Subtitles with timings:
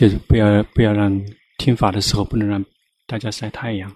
[0.00, 1.22] 就是不要不要让
[1.58, 2.64] 听法的时候不能让
[3.06, 3.94] 大家晒太阳，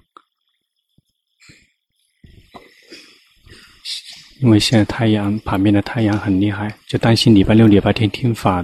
[4.43, 8.63] 因为现在太阳旁边的太阳很厉害，就担心礼拜六、礼拜天听法，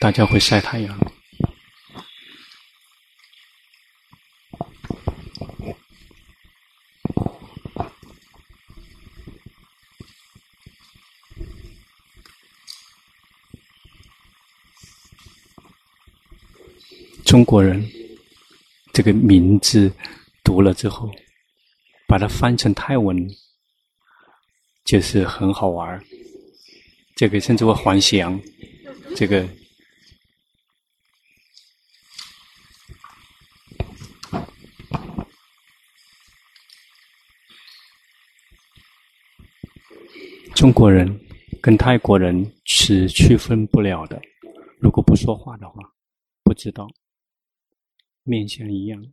[0.00, 0.98] 大家会晒太阳。
[17.34, 17.84] 中国人
[18.92, 19.92] 这个名字
[20.44, 21.10] 读了之后，
[22.06, 23.28] 把它翻成泰文，
[24.84, 26.00] 就是很好玩。
[27.16, 28.40] 这个称之为“黄翔”，
[29.16, 29.44] 这个
[40.54, 41.20] 中国人
[41.60, 44.22] 跟泰国人是区分不了的。
[44.78, 45.82] 如果不说话的话，
[46.44, 46.88] 不知道。
[48.24, 49.04] 面相一样，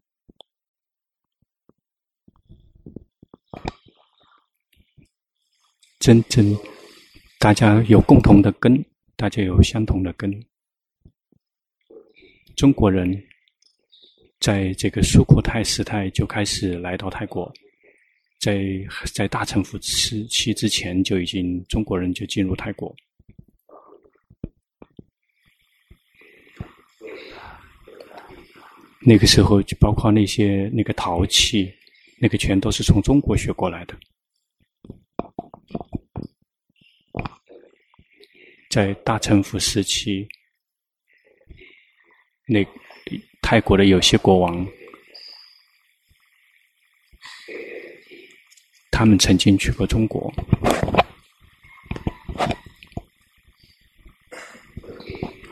[6.00, 6.58] 真正
[7.38, 8.84] 大家有共同的根，
[9.18, 10.32] 大家有相同的根。
[12.56, 13.22] 中国人
[14.40, 17.52] 在这个苏库泰时代就开始来到泰国，
[18.40, 18.64] 在
[19.14, 22.96] 在大乘佛时期之前就已经中国人就进入泰国。
[29.04, 31.74] 那个时候就包括那些那个陶器，
[32.20, 33.98] 那个全都是从中国学过来的。
[38.70, 40.28] 在大乘府时期，
[42.46, 42.66] 那
[43.42, 44.66] 泰国的有些国王，
[48.92, 50.32] 他们曾经去过中国，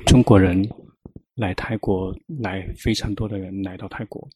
[0.06, 0.79] 中国人。
[1.40, 4.30] 来泰国，来非常多的人来到泰国，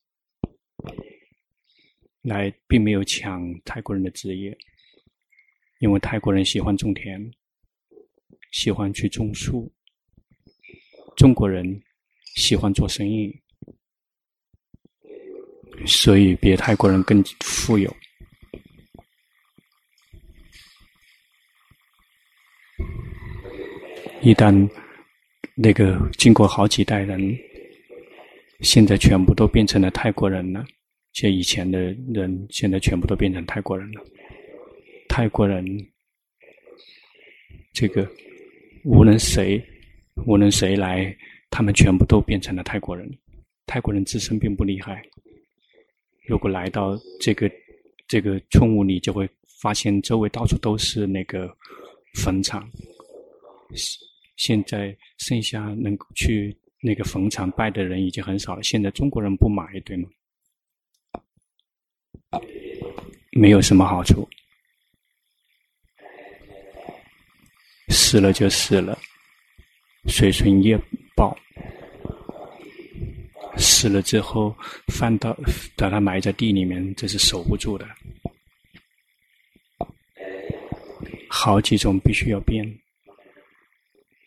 [2.21, 4.58] 来并没有抢泰国人的职业，
[5.80, 7.30] 因为泰国人喜欢种田，
[8.52, 9.69] 喜欢去种树，
[11.17, 11.83] 中国人
[12.36, 13.37] 喜欢做生意，
[15.86, 17.93] 所以比泰国人更富有。
[24.21, 24.53] 一旦
[25.55, 27.37] 那个经过好几代人，
[28.61, 30.65] 现在全部都变成了泰国人了。
[31.14, 31.80] 像以前的
[32.11, 34.02] 人，现在全部都变成泰国人了。
[35.08, 35.63] 泰国人，
[37.71, 38.09] 这个
[38.83, 39.63] 无论谁，
[40.25, 41.15] 无论谁来，
[41.52, 43.08] 他们全部都变成了泰国人。
[43.67, 45.03] 泰国人自身并不厉害。
[46.27, 47.52] 如果来到这个
[48.08, 49.30] 这个村屋里，就会
[49.61, 51.55] 发现周围到处都是那个
[52.15, 52.67] 坟场。
[54.36, 58.64] 现在剩下能够去那个坟场拜的人已经很少了。
[58.64, 60.10] 现在中国人不买，对吗？
[63.32, 64.27] 没有什么好处，
[67.89, 68.98] 死了就死了，
[70.08, 70.77] 随顺业
[71.16, 71.38] 报。
[73.55, 74.55] 死了之后，
[74.88, 75.38] 翻到
[75.77, 77.88] 把它埋在地里面，这是守不住的。
[81.30, 82.66] 好几种必须要变。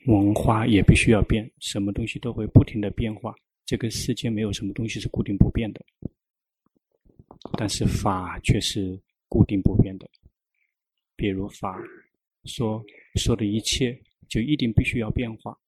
[0.06, 3.34] 文化也必须要变，什么东西都会不停的变化。
[3.64, 5.84] 这个世界没有什么东西是固定不变的，
[7.58, 10.08] 但是法却是固定不变的。
[11.16, 11.76] 比如法
[12.44, 12.84] 说
[13.16, 15.58] 说的一切就一定必须要变化，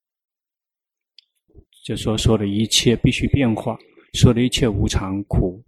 [1.83, 3.77] 就说说的一切必须变化，
[4.13, 5.61] 说的一切无常苦，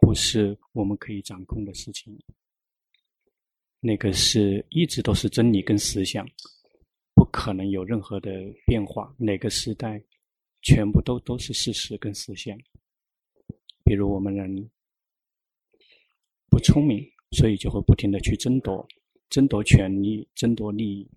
[0.00, 2.16] 不是我们可以掌控的事情。
[3.80, 6.24] 那个是一直都是真理跟实相。
[7.20, 8.30] 不可能有任何的
[8.64, 10.02] 变化，哪个时代，
[10.62, 12.58] 全部都都是事实跟实现。
[13.84, 14.70] 比如我们人
[16.48, 18.88] 不聪明，所以就会不停的去争夺、
[19.28, 21.10] 争夺权利、争夺利益，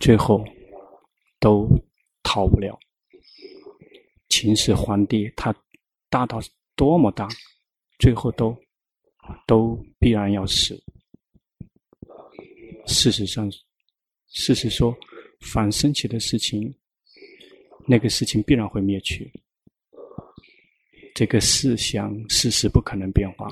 [0.00, 0.42] 最后
[1.38, 1.68] 都
[2.22, 2.80] 逃不了。
[4.30, 5.54] 秦始皇帝他
[6.08, 6.40] 大到
[6.74, 7.28] 多么大，
[7.98, 8.56] 最后都
[9.46, 10.82] 都必然要死。
[12.86, 13.46] 事实上。
[14.34, 14.94] 事实说，
[15.40, 16.74] 凡升起的事情，
[17.86, 19.30] 那个事情必然会灭去。
[21.14, 23.48] 这个事想事实不可能变化，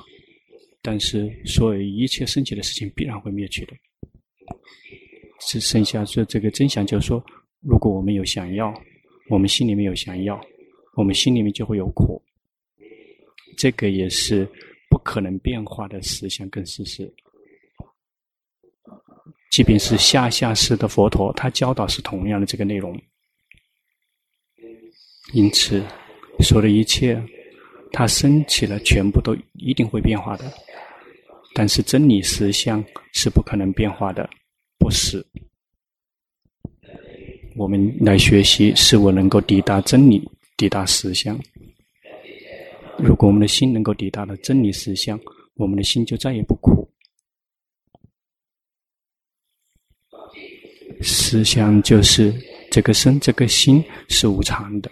[0.82, 3.72] 但是所有一切升起的事情必然会灭去的。
[5.46, 7.24] 只剩下说这个真相，就是说，
[7.60, 8.74] 如果我们有想要，
[9.28, 10.40] 我们心里面有想要，
[10.96, 12.20] 我们心里面就会有苦。
[13.56, 14.44] 这个也是
[14.90, 17.12] 不可能变化的实相跟事实。
[19.52, 22.98] 即便是下下世的佛陀，他教导是同样的这个内容。
[25.34, 25.84] 因此，
[26.40, 27.22] 所有的一切，
[27.92, 30.50] 它升起了，全部都一定会变化的。
[31.52, 32.82] 但是真理实相
[33.12, 34.28] 是不可能变化的，
[34.78, 35.22] 不是。
[37.54, 40.26] 我们来学习，是我能够抵达真理，
[40.56, 41.38] 抵达实相。
[42.96, 45.20] 如果我们的心能够抵达了真理实相，
[45.56, 46.81] 我们的心就再也不苦。
[51.02, 52.32] 实相就是
[52.70, 54.90] 这个身，这个心是无常的，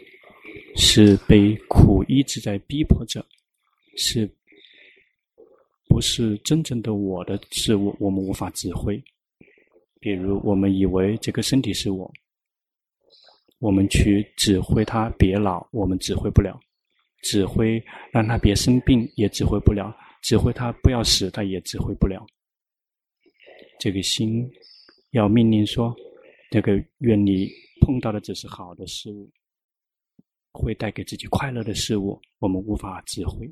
[0.77, 3.25] 是被苦一直在逼迫着，
[3.97, 4.29] 是。
[5.93, 9.03] 不是真正的我的事物，我们无法指挥。
[9.99, 12.09] 比如，我们以为这个身体是我，
[13.59, 16.57] 我们去指挥它别老，我们指挥不了；
[17.23, 17.83] 指挥
[18.13, 19.93] 让它别生病，也指挥不了；
[20.23, 22.25] 指挥它不要死，它也指挥不了。
[23.81, 24.49] 这个心
[25.11, 25.95] 要命令说
[26.51, 29.31] ：“那个愿你碰到的只是好的事物，
[30.53, 33.49] 会带给自己快乐的事物，我们无法指挥。”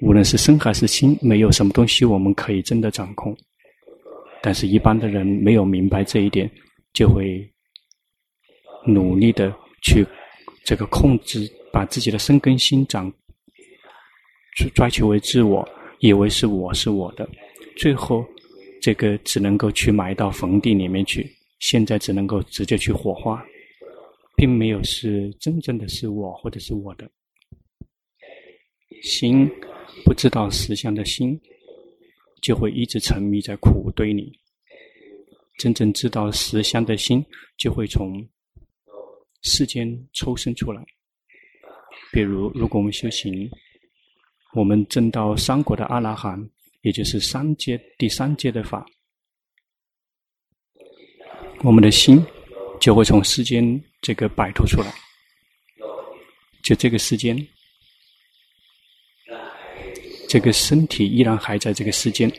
[0.00, 3.36] 无论是身还是心，没有什么东西我们可以真的掌控。
[4.42, 6.48] 但是，一般的人没有明白这一点，
[6.92, 7.50] 就会
[8.86, 9.52] 努力的
[9.82, 10.06] 去
[10.64, 13.12] 这个控制，把自己的身跟心掌
[14.74, 15.66] 抓取为自我，
[16.00, 17.28] 以为是我是我的，
[17.76, 18.24] 最后
[18.86, 21.28] 这个只能够去埋到坟地里面去。
[21.58, 23.44] 现在只能够直接去火化，
[24.36, 27.10] 并没有是真正的是我或者是我的
[29.02, 29.50] 心。
[30.04, 31.36] 不知道实相的心，
[32.40, 34.38] 就会一直沉迷在苦堆里。
[35.58, 38.24] 真正知道实相的心，就会从
[39.42, 40.80] 世间抽身出来。
[42.12, 43.50] 比如，如果我们修行，
[44.54, 46.38] 我们证到三果的阿拉汉，
[46.86, 48.86] 也就是三阶第三阶的法，
[51.64, 52.24] 我们的心
[52.80, 54.94] 就会从世间这个摆脱出来，
[56.62, 57.36] 就这个世间。
[60.28, 62.30] 这个身体依然还在这个世间，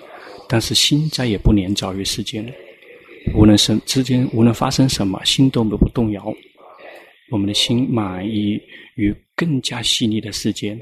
[0.48, 2.54] 但是心再也不黏着于世间了。
[3.36, 6.34] 无论是之间，无论发生什么，心都不动摇。
[7.32, 8.58] 我们的心满意
[8.96, 10.80] 于更加细腻的世间，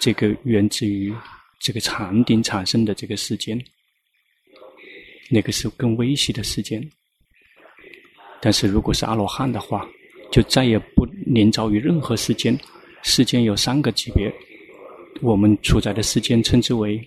[0.00, 1.14] 这个源自于
[1.58, 3.58] 这个禅定产生的这个时间，
[5.28, 6.82] 那个是更微细的时间。
[8.40, 9.86] 但是如果是阿罗汉的话，
[10.30, 12.58] 就再也不黏着于任何时间。
[13.02, 14.32] 时间有三个级别。
[15.20, 17.04] 我们处在的时间称之为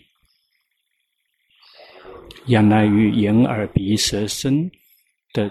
[2.48, 4.70] 仰赖于眼耳鼻舌身
[5.32, 5.50] 的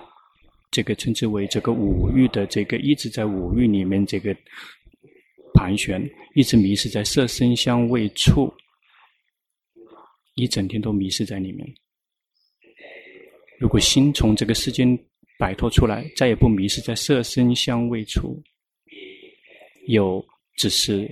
[0.71, 4.37] 这个称之为这个五欲的这个一直在五欲里面这个
[5.55, 8.53] 盘旋，一直迷失在色声香味触，
[10.35, 11.67] 一整天都迷失在里面。
[13.59, 14.99] 如果心从这个世间
[15.39, 18.43] 摆脱出来，再也不迷失在色声香味触，
[19.87, 20.25] 有
[20.57, 21.09] 只是。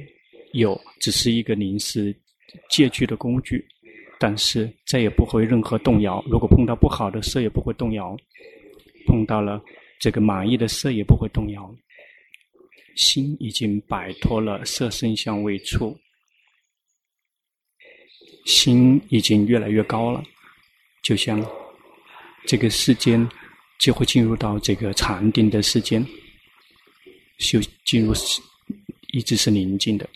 [0.55, 2.17] 有只是一个临时
[2.71, 3.63] 借据的工具，
[4.19, 6.25] 但是再也不会任何动摇。
[6.27, 8.17] 如果碰到不好的色，也不会动摇；
[9.07, 9.63] 碰到了
[10.01, 11.71] 这个满意的色，也不会动摇。
[12.97, 15.95] 心已经摆脱了色声香味触，
[18.49, 20.25] 心已经越来越高了，
[21.03, 21.45] 就像
[22.47, 23.29] 这个世间
[23.79, 26.03] 就会进入到这个禅定的世间，
[27.37, 28.15] 就进入
[29.13, 30.09] 一直是宁静的。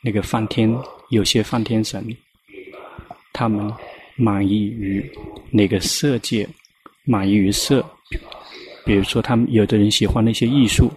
[0.00, 0.74] 那个梵天，
[1.10, 2.02] 有些梵天神，
[3.34, 3.70] 他们
[4.16, 5.04] 满意于
[5.50, 6.48] 那个色界，
[7.04, 7.84] 满意于色。
[8.86, 10.90] 比如说，他们有的人喜欢那些艺术，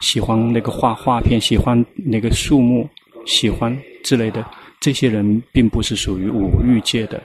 [0.00, 2.88] 喜欢那个画画片，喜欢那个树木，
[3.26, 4.48] 喜欢之类的。
[4.80, 7.22] 这些人并不是属于五欲界的，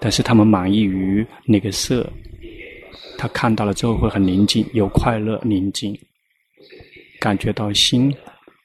[0.00, 2.10] 但是他们满意于那个色，
[3.18, 5.98] 他看到了之后会很宁静，有快乐宁静，
[7.20, 8.14] 感觉到心。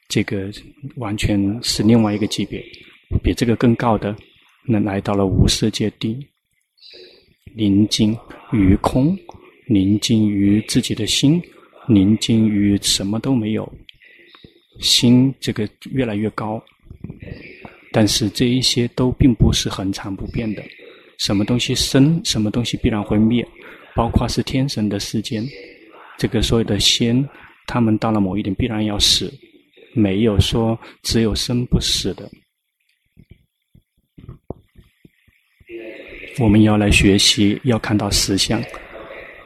[0.07, 0.51] 这个
[0.97, 2.63] 完全是另外一个级别，
[3.23, 4.15] 比这个更高的，
[4.67, 6.23] 能来到了无色界定，
[7.55, 8.15] 宁静
[8.53, 9.17] 于空，
[9.67, 11.41] 宁静于自己的心，
[11.87, 13.67] 宁静于什么都没有，
[14.79, 16.63] 心这个越来越高，
[17.95, 20.61] 但是这一些都并不是恒常不变的，
[21.17, 23.47] 什么东西生，什么东西必然会灭，
[23.95, 25.47] 包括是天神的世间，
[26.17, 27.25] 这个所有的仙，
[27.67, 29.33] 他们到了某一点必然要死。
[29.93, 32.29] 没有说只有生不死的，
[36.37, 38.61] 我们要来学习，要看到实相。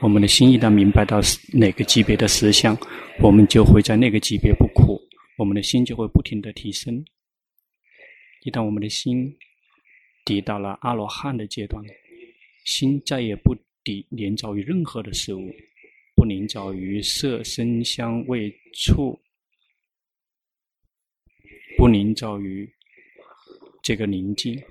[0.02, 1.22] 我们的心一旦明白到
[1.54, 2.76] 哪个级别的实相，
[3.22, 5.00] 我们就会在那个级别不苦，
[5.38, 7.06] 我们的心就会不停地提升。
[8.44, 9.36] 一旦我们的心
[10.26, 11.84] 抵达了阿罗汉的阶段，
[12.66, 15.54] 心再也不抵连着于任何的事物，
[16.16, 19.20] 不凝着于色声香味触，
[21.78, 22.70] 不凝着于
[23.82, 24.62] 这个宁静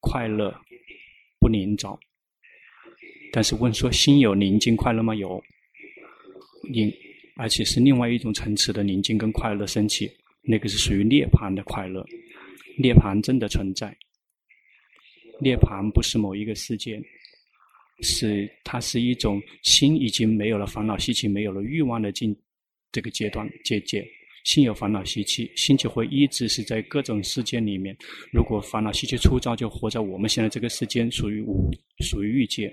[0.00, 0.54] 快乐，
[1.38, 1.98] 不凝着。
[3.32, 5.14] 但是问说心有宁静快乐吗？
[5.14, 5.42] 有，
[6.70, 6.92] 宁，
[7.36, 10.10] 而且是另外一种层次的宁静跟快乐升起，
[10.42, 12.04] 那个是属于涅槃的快乐。
[12.78, 13.96] 涅槃真的存在，
[15.40, 17.00] 涅槃不是某一个世界。
[18.02, 22.36] 是，它是一种心已经没有了烦恼习气，没有了欲望的境
[22.92, 24.06] 这个阶段境界。
[24.44, 27.96] 心有烦恼习气，心就会一直是在各种世界里面。
[28.30, 31.68] 如果烦恼习气粗糙，就活在我们现在这个世间，属于无
[31.98, 32.72] 属于欲界。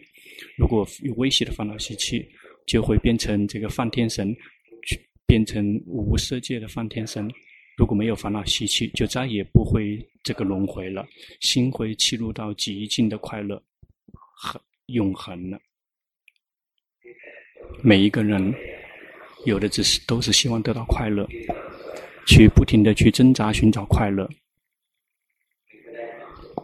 [0.55, 2.23] 如果有微细的烦恼习气，
[2.67, 4.35] 就会变成这个梵天神，
[5.25, 7.27] 变成无色界的梵天神。
[7.77, 11.05] 如果没有烦恼习气，就再也不会这个轮回了，
[11.39, 13.61] 心会契入到极尽的快乐
[14.11, 14.61] 和。
[14.87, 15.57] 永恒了。
[17.81, 18.53] 每一个人
[19.45, 21.25] 有的只是都是希望得到快乐，
[22.27, 24.29] 去不停的去挣扎寻找快乐，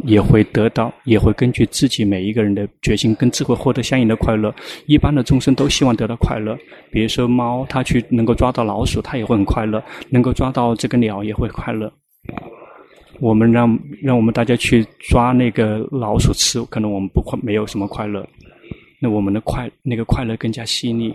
[0.03, 4.53] 也会得到，也会根据自己每一个人的决心跟智慧获得相应的快乐。
[4.85, 6.57] 一般的众生都希望得到快乐，
[6.91, 9.79] 比如说猫，它去能够抓到老鼠，它也会很快乐；
[10.09, 11.91] 能够抓到这个鸟，也会快乐。
[13.19, 18.25] 我们让让我们大家去抓那个老鼠吃，可能我们不快，没有什么快乐。
[19.01, 21.13] 那我们的快那个快乐更加细腻。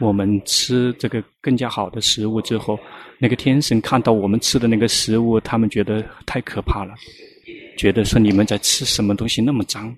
[0.00, 2.78] 我们吃这个更加好的食物之后，
[3.18, 6.92] 那个天神看到我们吃的那个食物，他们觉得太可怕了，
[7.76, 9.94] 觉得说你们在吃什么东西那么脏。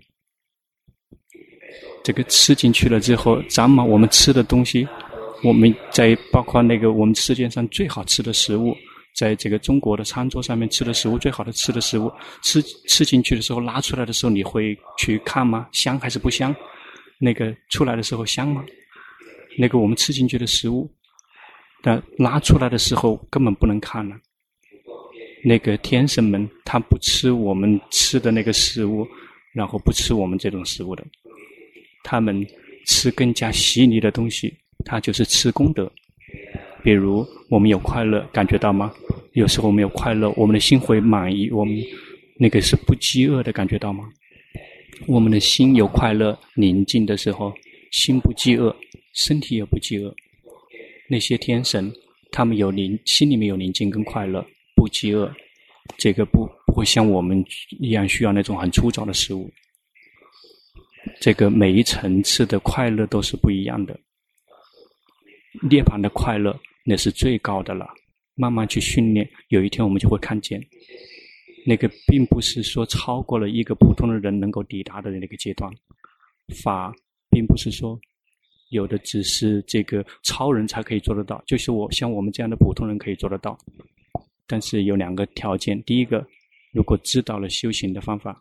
[2.03, 3.83] 这个吃进去了之后脏吗？
[3.83, 4.87] 我们吃的东西，
[5.43, 8.77] 我们在包括那个我们世界上最好吃的食物。
[9.15, 12.13] 在这个中国的餐桌上面吃的食物，最好的吃的食物，
[12.43, 15.69] 吃吃进去的时候，拉出来的时候，你会去看吗？
[15.71, 16.53] 香还是不香？
[17.21, 18.65] 那个出来的时候香吗？
[19.57, 20.93] 那个我们吃进去的食物，
[21.81, 24.17] 但拉出来的时候根本不能看了。
[25.45, 29.07] 那个天神们，他不吃我们吃的那个食物，
[29.53, 31.05] 然后不吃我们这种食物的，
[32.03, 32.47] 他们
[32.87, 34.55] 吃更加细腻的东西，
[34.87, 35.91] 他就是吃功德。
[36.83, 38.93] 比如我们有快乐，感觉到吗？
[39.33, 41.77] 有时候我们有快乐，我们的心会满意，我们
[42.39, 44.05] 那个是不饥饿的，感觉到吗？
[45.07, 47.53] 我们的心有快乐、宁静的时候，
[47.91, 48.75] 心不饥饿，
[49.13, 50.15] 身体也不饥饿。
[51.09, 51.93] 那些天神，
[52.31, 54.45] 他们有宁，心里面有宁静跟快乐，
[54.85, 55.35] 不饥饿，
[55.97, 57.43] 这个不不会像我们
[57.81, 59.51] 一样需要那种很粗糙的食物。
[61.23, 63.99] 这个每一层次的快乐都是不一样的。
[65.71, 66.55] 涅槃的快乐。
[66.87, 67.89] 那是最高的了，
[68.35, 70.61] 慢慢去训练，有一天我们就会看见，
[71.65, 75.73] 那个并不是说超过了一个普通的人能够抵达的那个阶段。
[76.63, 76.95] 法
[77.31, 77.99] 并不是说
[78.69, 83.59] 有的只是这个超人才可以做得到，就是我像我们这样的普通人可以做得到。
[84.47, 86.27] 但是有两个条件，第一个，
[86.73, 88.41] 如果知道了修行的方法。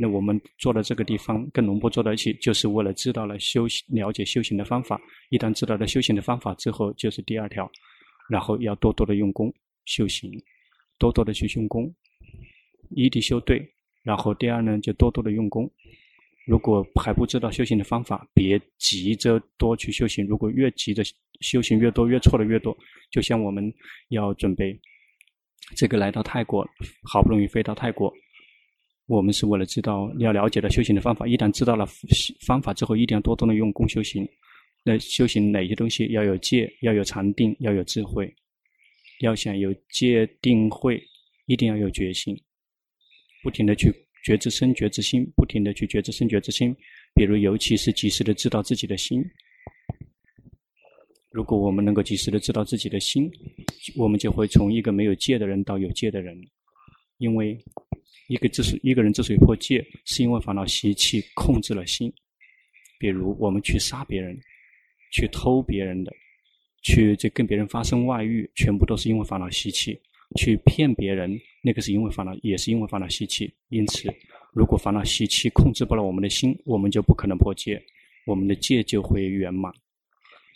[0.00, 5.00] 那我们坐在这个地方跟龙波坐到一起，就是为了知道了修行、了解修行的方法。
[5.30, 7.68] 一旦知道了修行的方法之后，就是第二条，
[8.28, 9.52] 然后要多多的用功
[9.86, 10.30] 修行，
[10.98, 11.92] 多多的去用功，
[12.90, 13.68] 一定修对。
[14.04, 15.68] 然后第二呢，就多多的用功。
[16.48, 20.26] 如果还不知道修行的方法，别急着多去修行。
[20.26, 21.04] 如果越急着
[21.42, 22.74] 修行越多，越错的越多。
[23.10, 23.70] 就像我们
[24.08, 24.74] 要准备
[25.76, 26.66] 这个来到泰国，
[27.02, 28.10] 好不容易飞到泰国。
[29.04, 31.86] 我们是为了知道要了解到修行的方法，一旦知道了
[32.46, 34.26] 方法之后，一定要多多的用功修行。
[34.82, 36.06] 那修行哪些东西？
[36.12, 38.34] 要有戒，要有禅定，要有智慧。
[39.20, 40.98] 要想有戒定慧，
[41.44, 42.34] 一定要有决心，
[43.42, 43.92] 不停的去
[44.28, 46.76] 觉知身觉知心，不停的去觉知身觉知心。
[47.14, 49.24] 比如，尤其是及时的知道自己的心。
[51.30, 53.30] 如果我们能够及时的知道自己的心，
[53.96, 56.38] 我们就会从一个没有戒的人到有戒的人，
[57.16, 57.58] 因为。
[58.28, 62.12] 一个之所一个人之所以破戒，是因为烦恼习气控制了心。
[62.98, 64.38] 比如我们去杀别人，
[65.10, 66.12] 去偷别人的，
[66.82, 69.98] 去这跟别人发生外遇，全部都是因为烦恼习气。
[70.36, 73.52] 去骗别人，那个是因为烦恼，也是因为烦恼习气。
[73.68, 74.08] 因此，
[74.54, 77.78] 如果烦恼习气控制不了我们的心，我们就不可能破戒，
[78.24, 79.70] 我们的戒就会圆满。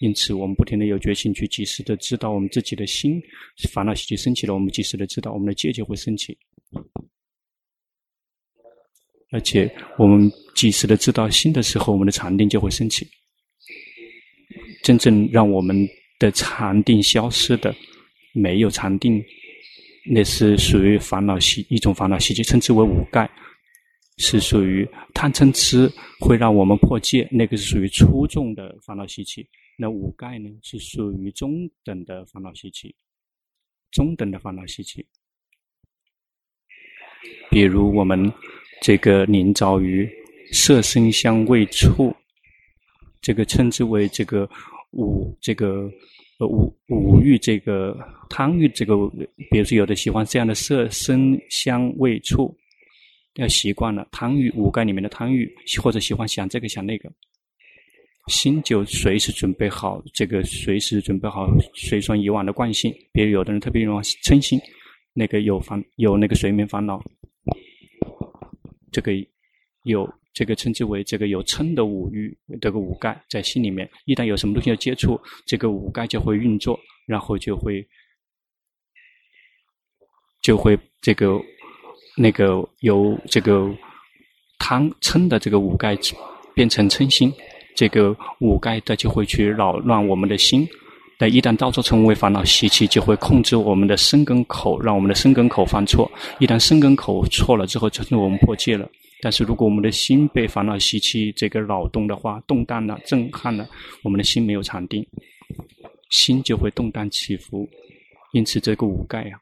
[0.01, 3.21] 因此，我们不停的有决心去及时的知道我们自己的心，
[3.71, 6.35] 烦恼习气升起了，我们及时的知道，我们的戒就会升起。
[9.33, 13.07] 而且，我们及时的知道心的时候，我们的禅定就会升起。
[14.83, 15.87] 真正让我们
[16.19, 17.75] 的禅定消失的，
[18.33, 19.23] 没有禅定，
[20.05, 23.31] 那是属于烦恼习一种烦恼习气，称之为五盖。
[24.19, 25.91] 是属于贪嗔痴，
[26.21, 29.49] 会让我们破戒，那个是属于粗重的烦恼习气。
[29.79, 32.95] 那五盖呢，是属于中等的烦恼习气，
[33.91, 35.05] 中等的烦恼习气。
[37.51, 38.31] 比如我们
[38.83, 40.09] 这个临着于
[40.53, 42.15] 色声香味触，
[43.23, 44.49] 这个称之为这个
[44.91, 45.91] 五这个
[46.41, 47.97] 五五欲这个
[48.29, 48.97] 贪欲这个，
[49.51, 52.57] 比如说有的喜欢这样的色声香味触。
[53.37, 55.51] 要习惯了贪欲五盖里面的贪欲，
[55.83, 57.11] 或者喜欢想这个想那个，
[58.27, 62.95] 心就随时准备好这个，随时准备好随顺以往的惯性。
[63.11, 64.61] 比如有的人特别容易嗔心，
[65.15, 67.03] 那个有烦有那个睡眠烦恼，
[68.91, 69.13] 这个
[69.85, 77.87] 有这个称之为这个有嗔的五欲，这个五盖在心里面，一旦有什么东西要接触，这个五盖就会运作，然后就会
[80.43, 81.41] 就会这个。
[82.15, 83.75] 那个由这个
[84.59, 85.97] 贪嗔的这个五盖
[86.55, 87.33] 变成嗔心，
[87.75, 90.69] 这个五盖的就会去扰乱我们的心。
[91.19, 96.13] 但一旦造作成为烦恼习气，就会控制我们的身跟口，让我们的身跟口犯错。
[96.39, 98.87] 一旦身跟口错了之后，就是我们破戒了。
[99.23, 103.67] 但是如果我们的心被烦恼习气这个扰动的话，动荡了、震撼了，
[104.03, 105.03] 我们的心没有禅定，
[106.11, 107.67] 心就会动荡起伏。
[108.33, 109.41] 因此，这个五盖啊，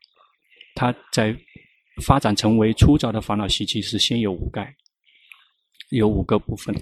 [0.77, 1.35] 它在。
[2.03, 4.75] 发展成为粗糙的烦恼习气是先有五盖，
[5.91, 6.75] 有五个部分，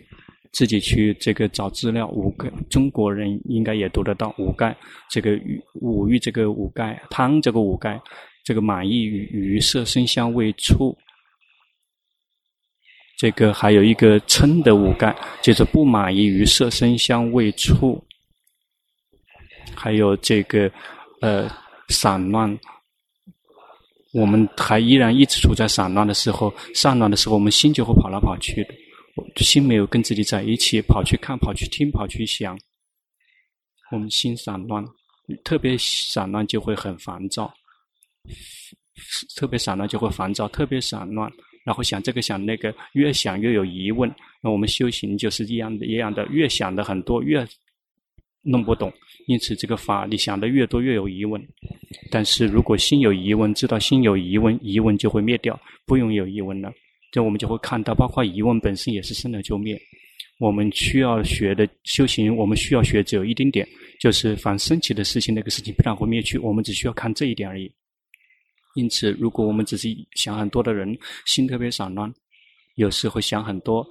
[0.52, 2.06] 自己去这个找资料。
[2.10, 4.76] 五个中国人应该也读得到五盖，
[5.10, 5.36] 这个
[5.74, 8.00] 五欲这个五盖，贪这个五盖，
[8.44, 10.96] 这个满意于于色声香味触，
[13.18, 18.00] 这个还有一个嗔的五盖，就是不满意于色声香味触，
[19.74, 20.70] 还有这个
[21.20, 21.50] 呃
[21.88, 22.56] 散乱。
[24.12, 32.56] 我们还依然一直处在散乱的时候，散乱的时候，我们心就会跑来跑去的，心没有跟自己在一起，跑去看，跑去听，跑去想。
[33.90, 34.84] 我们心散乱，
[35.44, 37.52] 特别散乱就会很烦躁，
[39.36, 41.30] 特别散乱就会烦躁，特别散乱，
[41.68, 44.10] 然后想这个想那个，越想越有疑问。
[44.42, 47.46] 那我们修行就是一样的，一样的，越想的很多，越
[48.40, 48.90] 弄不懂。
[49.26, 51.38] 因此，这个法你想的越多，越有疑问。
[52.10, 56.72] 但是如果心有疑问，知道心有疑问，疑问就会灭掉，不用有疑问了。
[57.12, 59.78] 这我们就会看到，包括疑问本身也是生了就灭。
[60.38, 63.68] 我们需要学的修行，我们需要学只有一丁点，
[64.00, 66.38] 就是凡升起的事情，那个事情必然会灭去。
[66.38, 67.70] 我们只需要看这一点而已。
[68.78, 72.12] 因此，如果我们只是想很多的人，心特别散乱，
[72.76, 73.84] 有时候想很多，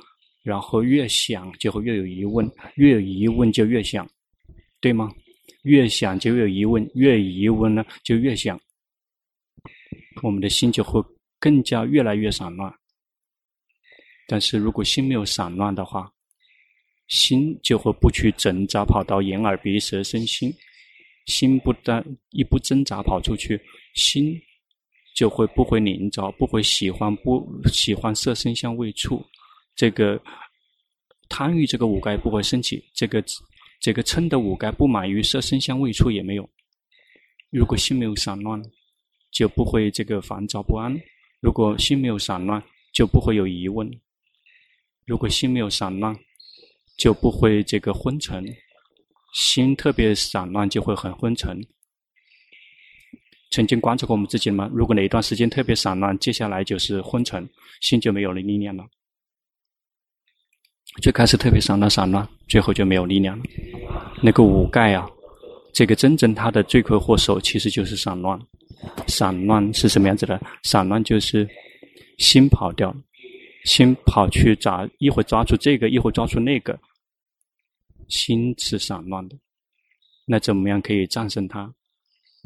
[0.43, 4.09] 然后越想就会越有疑问，越有疑问就越想，
[4.79, 5.11] 对吗？
[5.63, 8.57] 越想就越有疑问，越疑问呢就越想，
[10.23, 11.03] 我们的心就会
[11.37, 12.73] 更加越来越散乱。
[14.25, 16.09] 但是如果心没有散乱的话，
[17.09, 20.53] 心就会不去挣扎，跑到眼耳鼻舌身心，
[21.25, 23.59] 心不但一不挣扎跑出去，
[23.95, 24.33] 心
[25.17, 29.25] 就会不会凝着，不会喜欢不喜欢色声香味触，
[29.75, 30.21] 这个
[31.27, 33.23] 贪欲这个五盖不会升起，这个。
[33.79, 36.49] 这个嗔的五盖不满于色声香味触也没有。
[37.51, 38.59] 如果心没有散乱，
[39.31, 40.91] 就不会这个烦躁不安；
[41.39, 42.59] 如果心没有散乱，
[42.91, 43.87] 就不会有疑问；
[45.05, 46.17] 如果心没有散乱，
[46.97, 48.43] 就不会这个昏沉。
[49.35, 51.55] 心特别散乱，就会很昏沉。
[53.51, 54.69] 曾经观察过我们自己吗？
[54.73, 57.47] 如果哪一段时间特别散乱，接下来就是昏沉，
[57.81, 58.85] 心就没有了力量了。
[61.01, 63.43] 最开始特别散乱散乱，最后就没有力量了。
[64.21, 65.07] 那个五盖啊，
[65.73, 68.39] 这个真正它的罪魁祸首其实就是散乱。
[69.07, 70.39] 散乱是什么样子的？
[70.63, 71.47] 散乱就是
[72.17, 72.97] 心跑掉了，
[73.63, 76.77] 心跑去抓，一会抓住这个，一会抓住那个，
[78.07, 79.35] 心是散乱的。
[80.25, 81.73] 那怎么样可以战胜它？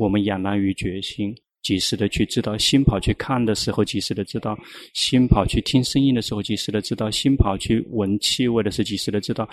[0.02, 1.36] 我们仰赖于决心。
[1.62, 4.56] 及时的去知道，心跑去看的时候，及时的知道；
[4.96, 9.46] 心跑去听声音的时候，及时的知道；心跑去闻气味的时候，及时的知道；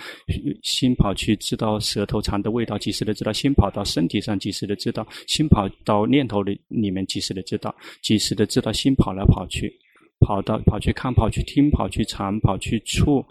[0.63, 9.71] 心跑去知道舌头尝的味道，及时的知道；心跑到身体上，及时的知道；心跑到念头里里面，及时的知道；及时的知道，心跑来跑去，
[10.19, 13.23] 跑到跑去看，跑去听，跑去尝，跑去触，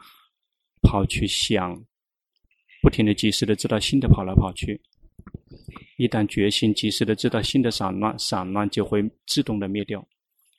[0.83, 1.75] 跑去想，
[2.83, 4.79] 不停的及时的知道，心的跑来跑去。
[5.97, 10.03] 一旦觉醒，及时的知道心的散乱，散乱就会自动的灭掉。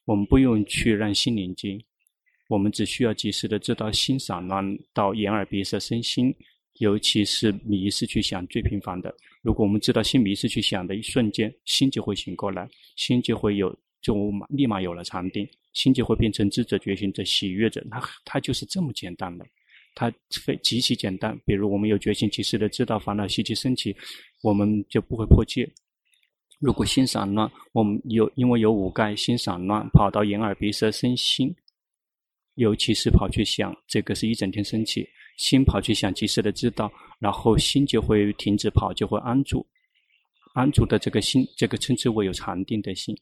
[0.04, 1.82] 我们不用去让心宁静，
[2.48, 6.34] 我们只需要及时的知道心散乱到眼耳鼻舌身心，
[6.78, 9.14] 尤其是迷失去想最频繁的。
[9.42, 17.80] 如果我们知道心迷失去想的一瞬间，心就会醒过来，心就会有就立马有了禅定，心就会变成知者、觉醒者、喜悦者。
[17.88, 19.46] 那它就是这么简单的，
[19.98, 21.36] 它非极其简单。
[21.44, 23.96] 比如我们有觉醒，及时的知道烦恼习气升起，
[24.44, 25.68] 我们就不会破戒。
[26.60, 31.52] 如果心散乱，我们有因为有五盖，心散乱，跑到眼耳鼻舌身心，
[32.54, 35.04] 尤其是跑去想，这个是一整天生气，
[35.36, 39.66] 心跑去想，及时的知道，然后心就会停止跑，就会安住。
[40.54, 43.16] 安住的这个心，这个称之为有禅定的心，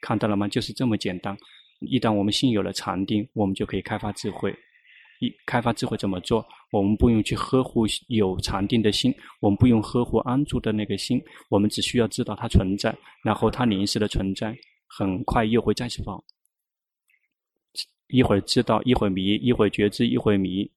[0.00, 0.46] 看到了吗？
[0.46, 1.36] 就是这么简单。
[1.80, 4.54] 一旦我们心有了禅定，我们就可以开发智慧。
[5.22, 6.44] 一开发智慧怎么做？
[6.72, 14.56] 我们不用去呵护有禅定的心，我们不用呵护安住的那个心，我们只需要知道它存在，然后它临时的存在，
[14.88, 16.22] 很快又会再次放。
[18.08, 20.68] 一会儿知道，一会儿迷，一会儿觉知，一会儿迷，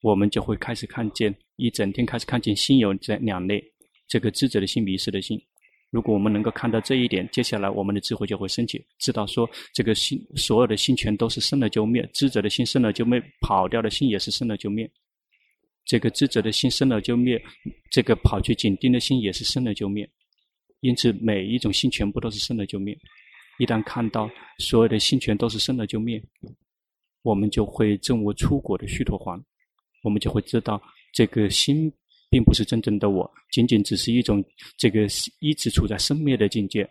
[0.00, 3.62] 我们就会开始看见，一整天开始看见心有这两类。
[4.06, 5.38] 这个智者的心，迷失的心。
[5.90, 12.06] 如果我们能够看到这一点，接下来我们的智慧就会升起，知道说这个心，所有的心全都是生了就灭。
[12.12, 14.90] 智者的心生了就灭，跑掉的心也是生了就灭。
[15.86, 17.42] 这个智者的心生了就灭，
[17.90, 20.06] 这个跑去紧盯的心也是生了就灭。
[20.80, 22.94] 因此，每一种心全部都是生了就灭。
[23.58, 26.22] 一旦看到所有的心全都是生了就灭，
[27.22, 29.42] 我们就会证悟出果的须陀洹，
[30.02, 30.80] 我们就会知道
[31.14, 31.90] 这个心。
[32.30, 34.44] 并不是真正的我，仅仅只是一种
[34.76, 35.06] 这个
[35.40, 36.88] 一直处在生灭的境界，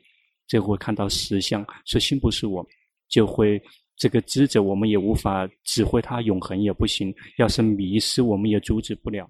[0.47, 2.65] 就会看到实相，说心不是我，
[3.07, 3.61] 就会
[3.95, 9.29] 这个知者，我们也无法指挥它永恒也不行，要是迷失，我们也阻止不了。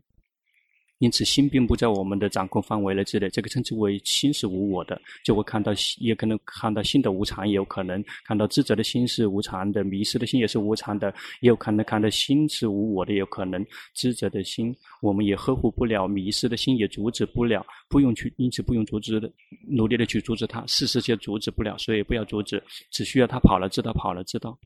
[0.99, 19.31] 因此，心并不在我们的掌控范围内之内，这个称之为心是无我的，就会看到，也可能看到心的无常，也有可能看到智者的心是无常的，迷失的心也是无常的，也有可能看到心是无我的，也有可能智者的心我们也呵护不了，迷失的心也阻止不了，不用去，因此不用阻止的，
[19.67, 24.57] 努力的去阻止它，事实却阻止不了，所以不要阻止，只需要它跑了，知道跑了，知道。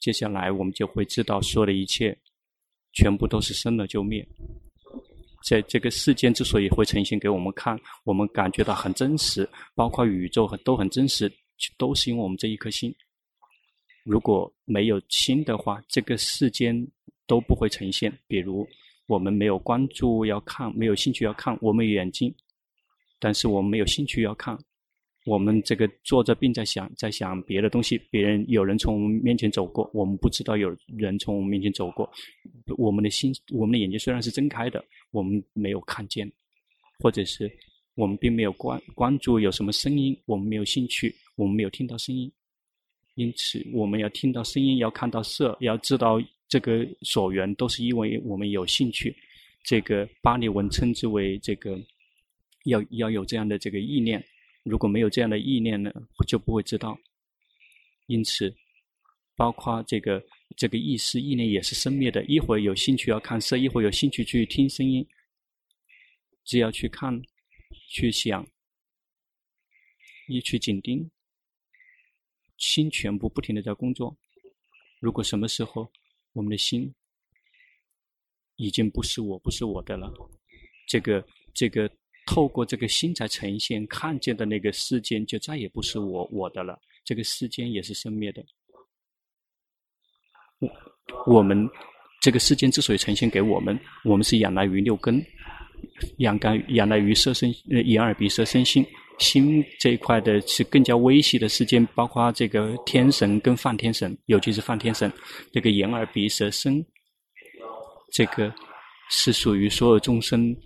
[0.00, 2.16] 接下来我们就会知道，说的一切
[2.94, 4.26] 全部都是生了就灭。
[5.44, 11.30] 在这个世间之所以会呈现给我们看，我们感觉到很真实，包括宇宙很都很真实，
[11.76, 12.94] 都是因为我们这一颗心。
[14.04, 16.74] 如果没有心的话，这个世间
[17.26, 18.10] 都不会呈现。
[18.26, 18.66] 比如
[19.06, 22.34] 我们没有关注要看，没有兴趣要看，我们眼睛，
[23.18, 24.58] 但是我们没有兴趣要看。
[25.24, 27.98] 我们这个坐着并在想，在想别的东西。
[28.10, 32.10] 别人有人从我们面前走过，我们不知道有人从我们面前走过。
[32.76, 36.30] 我们的心，我们的眼睛虽然是睁开的，我们没有看见，
[36.98, 37.50] 或者是
[37.94, 42.30] 我们并没有关关注有什么声音，我们没有兴趣，我们没有听到声音。
[43.14, 49.16] 因此，我们要听到声音，要看到色，要知道这个所缘，都是因为我们有兴趣。
[49.62, 51.80] 这个巴利文称之为这个，
[52.64, 54.22] 要要有这样的这个意念。
[54.64, 55.92] 如果没有这样的意念呢，
[56.26, 56.98] 就不会知道。
[58.06, 58.54] 因此，
[59.36, 60.24] 包括这个
[60.56, 62.24] 这个意识意念也是生灭的。
[62.24, 65.06] 一会儿有兴趣要看色，一会儿有兴趣去听声音。
[66.44, 67.22] 只要去看、
[67.88, 68.46] 去想、
[70.28, 71.10] 一去紧盯，
[72.56, 74.16] 心全部不停的在工作。
[74.98, 75.92] 如果什么时候
[76.32, 76.94] 我们的心
[78.56, 80.10] 已经不是我，不是我的了，
[80.88, 81.90] 这个这个。
[82.26, 86.78] 透过这个心才呈现看见的那个世间，就再也不是我我的了。
[87.04, 88.44] 这个世间也是生灭的。
[90.58, 90.70] 我
[91.26, 91.68] 我们
[92.20, 95.22] 这个世间之所以呈现给我们，我们是仰赖于六根，
[96.18, 98.84] 仰干仰赖于色身呃眼耳鼻舌身心。
[99.18, 105.12] 心这一块的是更加微细的世间，包括这个天神跟梵天神，尤其是梵天神，
[105.52, 106.84] 这个眼耳鼻舌身，
[108.12, 108.52] 这个
[109.10, 110.56] 是属于所有众生。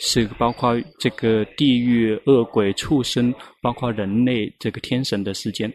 [0.00, 5.70] 是包括这个地狱、恶鬼、畜生，包括人类这个天神的世间，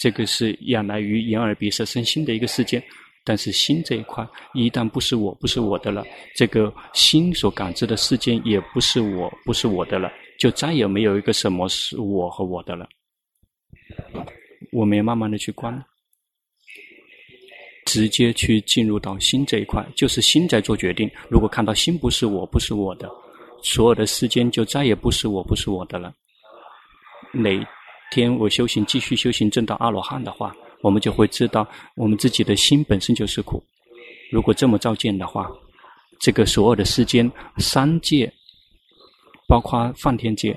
[0.00, 2.82] 这个是仰赖于眼耳鼻舌身心的一个世界。
[3.22, 6.02] 但是心这一块，一旦不是我，不是我的了，
[6.34, 12.88] 这个心所感知的世间也不是我，不是我的了，就再也没有一个什么是我和我的了。
[14.72, 15.84] 我们要慢慢的去观。
[17.90, 21.10] 直接去进入到心这一块，就是心在做决定。
[21.28, 23.10] 如果看到心不是我，不是我的，
[23.64, 26.12] 所有的世间就再也不是我，不是我的了。
[27.32, 27.50] 哪
[28.12, 33.60] 天我修行继续修行证到阿罗汉的话，我们就会知道我们自己的心本身就是苦。
[34.30, 35.50] 如果这么照见的话，
[36.20, 38.32] 这个所有的世间三界，
[39.48, 40.56] 包括梵天界，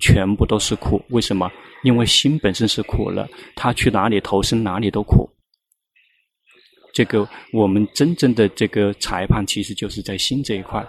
[0.00, 0.98] 全部都是苦。
[1.10, 1.52] 为什么？
[1.82, 5.28] 因为心本身是苦了，他去哪里投生，哪里都苦。
[6.92, 10.86] 这个我们真正的这个裁判，其实就是在心这一块。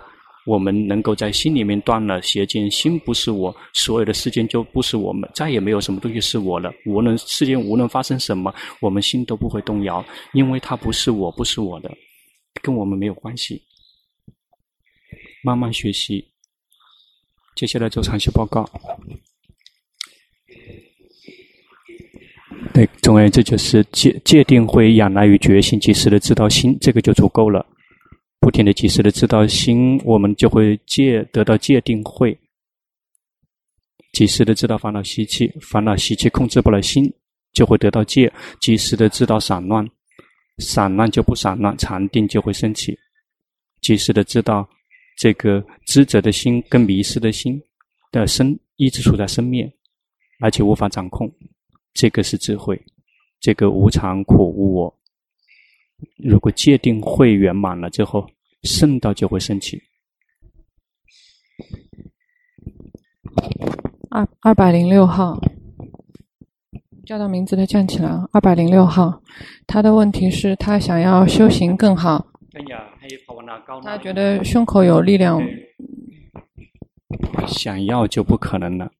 [0.47, 6.73] 我们能够在心里面断了邪见，心不是我，所有的世间就不是我们，再也没有什么东西是我了。
[6.87, 11.91] 无论世间无论发生什么，我们心都不会动摇，因为它不是我，不是我的，
[12.63, 13.61] 跟我们没有关系。
[15.43, 16.25] 慢慢学习，
[17.55, 18.67] 接下来做长期报告。
[22.73, 27.65] 对，总而言之就是戒戒定慧仰赖于觉性，及时的知道心，这个就足够了。
[28.39, 32.37] 不停的及时的知道心，我们就会戒得到戒定慧。
[34.13, 37.11] 及时的知道烦恼习气，烦恼习气控制不了心，
[37.53, 38.31] 就会得到戒。
[38.59, 39.87] 及时的知道散乱，
[40.57, 42.97] 散乱就不散乱，禅定就会升起。
[43.81, 44.67] 及时的知道
[45.17, 47.61] 这个知者的心跟迷失的心
[48.11, 49.71] 的生一直处在生灭，
[50.39, 51.31] 而且无法掌控，
[51.93, 52.81] 这个是智慧。
[53.39, 54.99] 这个无常苦无我。
[56.17, 58.27] 如果界定会圆满了之后，
[58.63, 59.81] 圣道就会升起。
[64.09, 65.39] 二二百零六号，
[67.05, 68.09] 叫到名字的站起来。
[68.31, 69.21] 二百零六号，
[69.65, 72.27] 他的问题是，他想要修行更好。
[73.83, 75.41] 他觉得胸口有力量。
[77.47, 78.91] 想要就不可能了。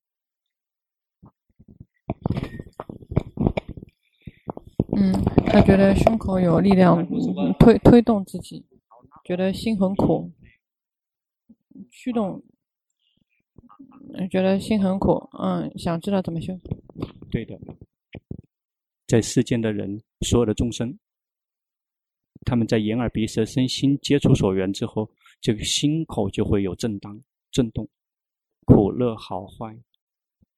[4.97, 5.13] 嗯，
[5.47, 7.05] 他觉得胸口有力量
[7.59, 8.65] 推推动自己，
[9.23, 10.31] 觉得心很苦，
[11.89, 12.43] 驱动，
[14.29, 16.59] 觉得心很苦，嗯，想知道怎么修。
[17.29, 17.57] 对的，
[19.07, 20.99] 在世间的人，所有的众生，
[22.45, 27.87] 他们在眼耳鼻舌身心接触所缘之后，这个心口就会有震荡、震动，
[28.65, 29.77] 苦乐好坏，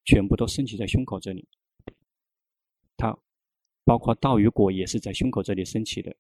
[0.05, 1.47] 全部都升起在胸口这里。
[3.83, 6.15] 包括道与果也是在胸口这里升起的，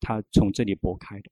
[0.00, 1.30] 它从这里拨开的。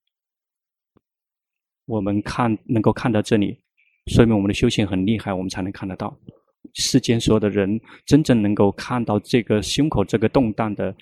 [1.86, 3.58] 我们看能够看到这里，
[4.06, 6.16] 说明我们的修行很厉害，我们才能看得到。
[6.74, 10.94] 世间所有的人真正能够看到这个胸口这个动荡的，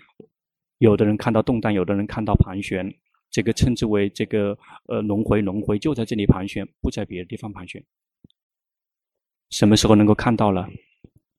[0.79, 2.91] 有的人看到动荡，有的人看到盘旋，
[3.31, 7.85] 这个称之为这个呃轮回，轮回就在这里盘旋，不在别的地方盘旋。
[9.51, 10.67] 什么时候能够看到了，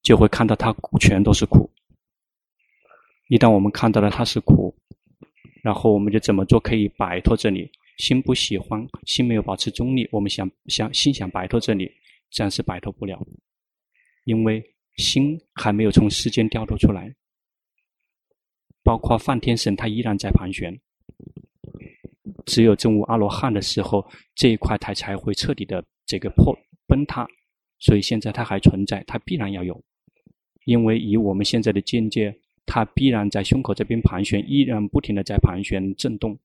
[0.03, 1.71] 就会看到它全都是苦。
[3.29, 4.75] 一旦我们看到了它是苦，
[5.61, 7.71] 然后我们就怎么做可以摆脱这里？
[7.97, 11.91] 心不喜欢，心没有保持中立，我们想想心想摆脱这里，
[12.31, 13.23] 暂时摆脱不了，
[14.23, 14.63] 因为
[14.95, 17.13] 心还没有从世间掉落出来。
[18.83, 20.75] 包括梵天神，他依然在盘旋。
[22.47, 27.27] 只有证悟阿罗汉的时候，这一块台才会彻底的这个破崩塌。
[27.77, 29.79] 所以现在它还存在，它必然要有，
[30.65, 32.35] 因为以我们现在的境界。
[32.65, 36.37] 它必然在胸口这边盘旋，依然不停的在盘旋震动，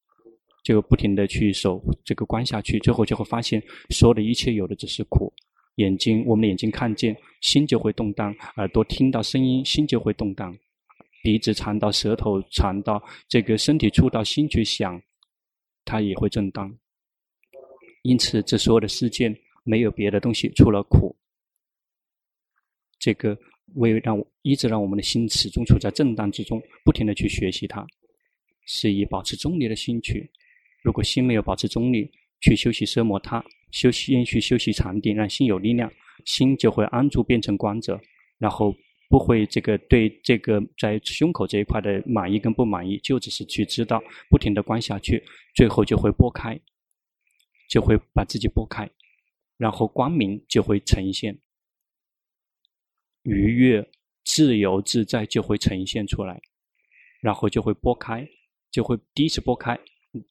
[0.62, 5.32] 就不停的去守这个关下去，最后就会发现，所有的一切有的只是苦。
[5.76, 10.52] 眼睛，我们的眼睛看见，心就会动荡；耳朵听到声音，心就会动荡；
[11.22, 15.00] 鼻子尝到，舌头尝到，这个身体触到，心去想，
[15.84, 16.72] 它也会震荡。
[18.02, 21.14] 因此，这所有的事件没有别的东西，除了苦。
[22.98, 23.38] 这个。
[23.74, 27.86] 为让一直让我们的心始终处在震荡之中，不停的去学习它，
[28.66, 30.30] 是以保持中立的心去。
[30.82, 35.90] 如果心没有保持中立，去休息奢摩他，修习去修习禅定，让心有力量，
[36.26, 37.98] 心就会安住变成光泽，
[38.38, 38.74] 然后
[39.08, 45.22] 不会这个对这个在胸口这一块的满意跟不满意，就只是去知道，不停的观下去，
[45.54, 46.60] 最后就会拨开，
[47.70, 48.88] 就会把自己拨开，
[49.56, 51.38] 然后光明就会呈现。
[53.24, 53.86] 愉悦、
[54.24, 56.40] 自由自在就会呈现出来，
[57.20, 58.26] 然后就会拨开，
[58.70, 59.78] 就会第一次拨开，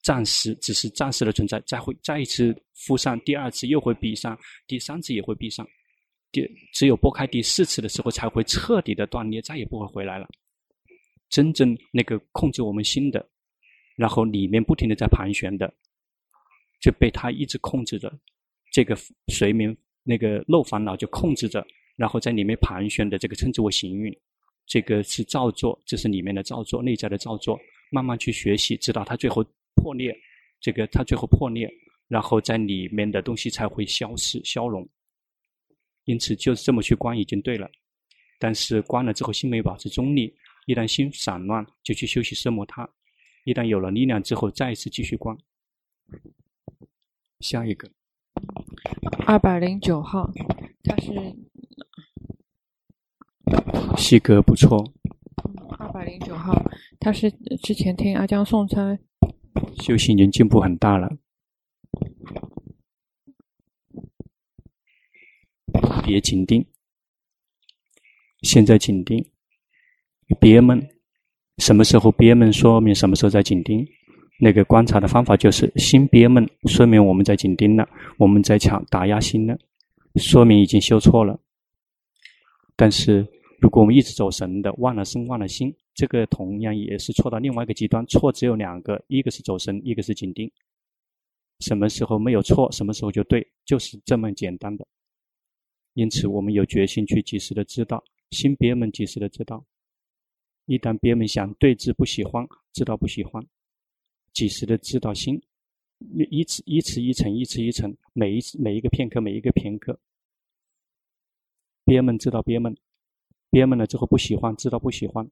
[0.02, 5.68] 暂时只是暂时的存在，再会再一次敷上，第二次又会闭上，第三次也会闭上，
[6.32, 10.28] 第只有拨开第四次的时候，才会彻底的断裂，再也不会回来了。
[11.30, 13.28] 真正那个控制我们心的，
[13.96, 15.74] 然后里面不停的在盘旋的，
[16.80, 18.12] 就被他一直控制着，
[18.72, 18.96] 这个
[19.30, 21.66] 随眠那个漏烦恼就控制着。
[21.96, 24.16] 然后在里面盘旋的这个称之为行运，
[24.66, 27.60] 这个是造作，这是里面的造作，内在的造作。
[27.92, 30.12] 慢慢去学习，直到它最后破裂，
[30.60, 31.72] 这个它最后破裂，
[32.08, 34.88] 然后在里面的东西才会消失消融。
[36.06, 37.70] 因此，就是这么去观已经对了。
[38.40, 42.90] 但是观了之后，心没保持中立，一旦心散乱，就去休息奢摩他。
[43.44, 45.38] 一旦有了力量之后，再一次继续观。
[47.42, 47.88] 下一个，
[49.28, 50.32] 二百零九号，
[50.84, 51.12] 他是。
[53.98, 54.94] 西格不错。
[55.80, 56.54] 二百零九号，
[57.00, 59.00] 他是之前听阿江送餐，
[59.82, 61.10] 修行已经进步很大了。
[66.06, 66.66] 别紧盯。
[68.42, 69.26] 现在紧盯，
[70.40, 70.86] 别闷，
[71.60, 73.88] 什么时候憋闷，说明什么时候在紧盯。
[74.40, 77.88] 那个观察的方法就是心憋闷，说明我们在紧盯了，
[78.18, 79.58] 我们在抢打压心了，
[80.16, 81.40] 说明已经修错了。
[82.76, 83.26] 但是
[83.64, 88.06] 如果我们一直走神的，忘了身忘了心，这个同样也是错到另外一个极端。
[88.08, 90.52] 错只有两个，一个是走神，一个是紧盯。
[91.62, 94.86] 什么时候没有错，什么时候就对，就是这么简单的。
[95.94, 98.04] 因此，我们有决心去及时的知道。
[98.32, 99.66] 心别闷，及时的知道。
[100.66, 103.42] 一旦别闷想对治不喜欢，知道不喜欢，
[104.34, 105.42] 及时的知道心，
[106.30, 109.98] 一次一次一层一次一层，每一次每一个片刻每一个片刻，
[111.86, 112.76] 别闷知道别闷，
[113.54, 115.30] 憋闷了之后不喜欢，知道不喜欢，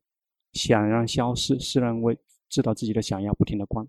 [0.54, 2.16] 想让消失，是认为
[2.50, 3.84] 知道自己的想要，不停的观。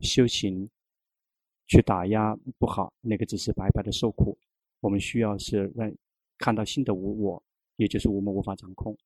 [0.00, 0.68] 修行
[1.68, 4.36] 去打压不好，那个只是白白的受苦。
[4.80, 5.94] 我们需要是让。
[6.36, 7.42] 看到心的无我，
[7.76, 8.96] 也就是我们无法掌控，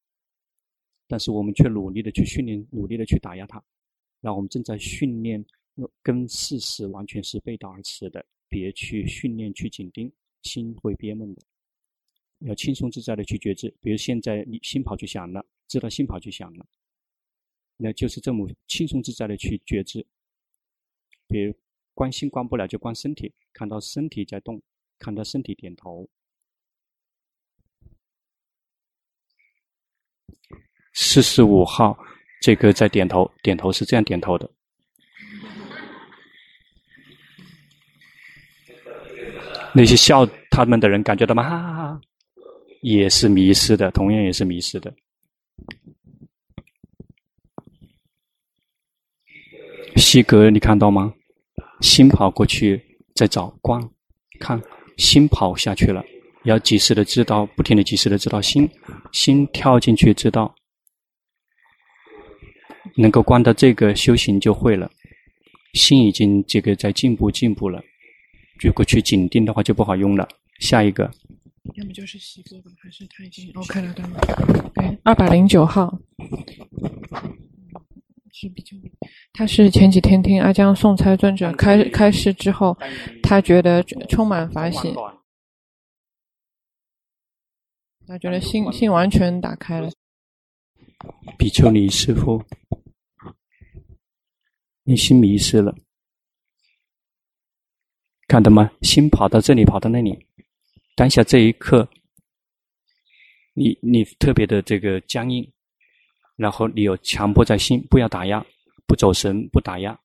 [1.09, 3.63] 但是我们却努力的去训练，努力的去打压它。
[4.21, 5.43] 那我们正在训练，
[6.03, 8.23] 跟事实完全是背道而驰的。
[8.49, 10.13] 别去训练去紧盯，
[10.43, 11.43] 心会憋闷的。
[12.45, 13.73] 要轻松自在的去觉知。
[13.81, 16.67] 比如现在你心跑去想了，知道心跑去想了，
[17.77, 20.07] 那就是这么轻松自在的去觉知。
[21.27, 21.55] 比如
[21.95, 24.61] 观心观不了，就观身体，看到身体在动，
[24.99, 26.09] 看到身体点头。
[30.95, 31.99] 四十五号，
[32.41, 34.51] 这个在点头，点头是这样点头的。
[39.75, 41.43] 那些笑他们的人感觉到吗？
[41.43, 42.01] 哈哈哈，
[42.83, 44.93] 也是迷失的，同样也是迷失的。
[49.97, 51.15] 西格，你看到吗？
[51.81, 52.83] 心跑过去，
[53.15, 53.93] 在找光，
[54.41, 54.61] 看
[54.97, 56.05] 心跑下去了，
[56.45, 58.69] 要及时的知道，不停的及时的知道心，
[59.13, 60.55] 心跳进去知道。
[62.97, 64.91] 能够观到这个修行就会了，
[65.75, 67.81] 心已经这个在进步进步了。
[68.61, 70.29] 如果去紧盯的话就不好用了。
[70.59, 71.11] 下一个，
[71.75, 74.21] 要么就是习作吧，还是他已经 OK 了，对吗？
[74.75, 75.99] 对，二百零九号
[78.33, 78.77] 是比较，
[79.33, 82.77] 他是前几天听阿江颂猜尊者开开示之后，
[83.23, 84.95] 他觉得充满法喜，
[88.07, 89.91] 他觉得心心完全打开了。
[91.39, 92.45] 比丘尼师傅。
[94.85, 95.73] 你心迷失了，
[98.27, 98.73] 看到吗？
[98.83, 100.27] 心跑到这里，跑到那里。
[101.03, 101.89] 当下这一刻，
[103.55, 105.45] 你你特别的这个僵硬，
[106.37, 108.47] 然后你有强迫在心，不要打压，
[108.87, 109.99] 不走神，不打压。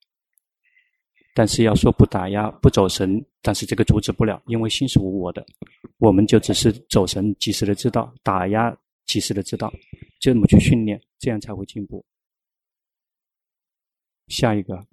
[1.36, 5.46] 但是要说不打压，不走神，但是这个阻止不了，因为心是无我的。
[5.98, 9.72] 我们就只是走神，及时的知道；打压，及时的知道，
[10.18, 12.04] 这么去训练，这样才会进步。
[14.26, 14.84] 下一个，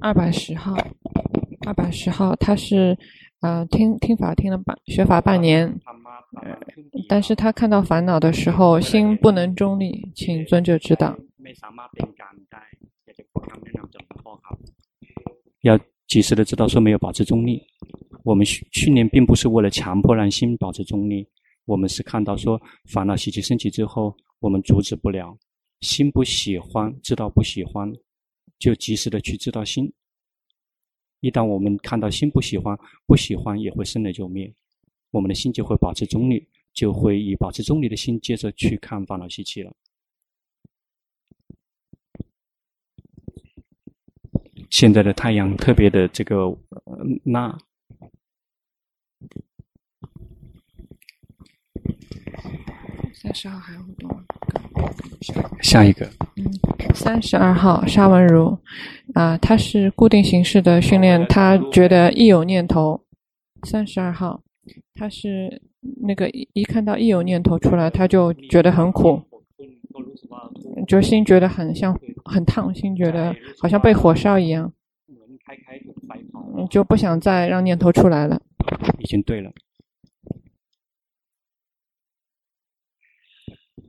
[0.00, 0.76] 二百十号，
[1.66, 2.96] 二百十号，他是，
[3.40, 5.66] 呃，听听法听了半学法半年，
[6.42, 6.58] 呃，
[7.08, 11.16] 但是他看到烦恼的时候，心不能中立，请尊者指导。
[15.62, 17.62] 要及时的知道说没有保持中立，
[18.24, 21.26] 我们训训练并不是为了强迫让心保持中立，
[21.64, 22.60] 我们是看到说
[22.92, 25.36] 烦恼习气升起之后，我们阻止不了。
[25.80, 27.90] 心不喜欢，知道不喜欢，
[28.58, 29.90] 就及时的去知道心。
[31.20, 34.52] 一旦我们看到心不喜欢，不喜欢也会生来就灭，
[35.10, 39.74] 我们的心就会保持中立，就会以保持中立的心接着去看烦恼习气了。
[44.70, 46.44] 现在的太阳特别的这个
[46.84, 47.04] 呃
[53.22, 54.08] 三十号还有很多。
[55.60, 56.06] 下一个，
[56.36, 56.44] 嗯，
[56.94, 58.58] 三十二号沙文如，
[59.12, 63.04] 啊，他是固定形式的训练，他觉得一有念头，
[63.64, 64.40] 三十二号，
[64.94, 65.60] 他是
[66.00, 69.22] 那个一一看到一有念头出来，他就觉得很苦，
[70.88, 74.72] 就心觉得很像很烫，心觉得好像被火烧一样，
[76.70, 78.40] 就不想再让念头出来了。
[78.98, 79.52] 已经对了，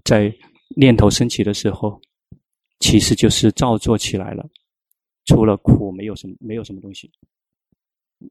[0.05, 0.35] 在。
[0.77, 2.01] 念头升起的时候，
[2.79, 4.49] 其实就是造作起来了。
[5.25, 7.11] 除了苦，没有什么，没有什么东西。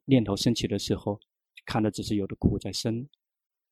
[0.06, 1.20] 念头升起的时候，
[1.66, 3.06] 看的只是有的苦在生，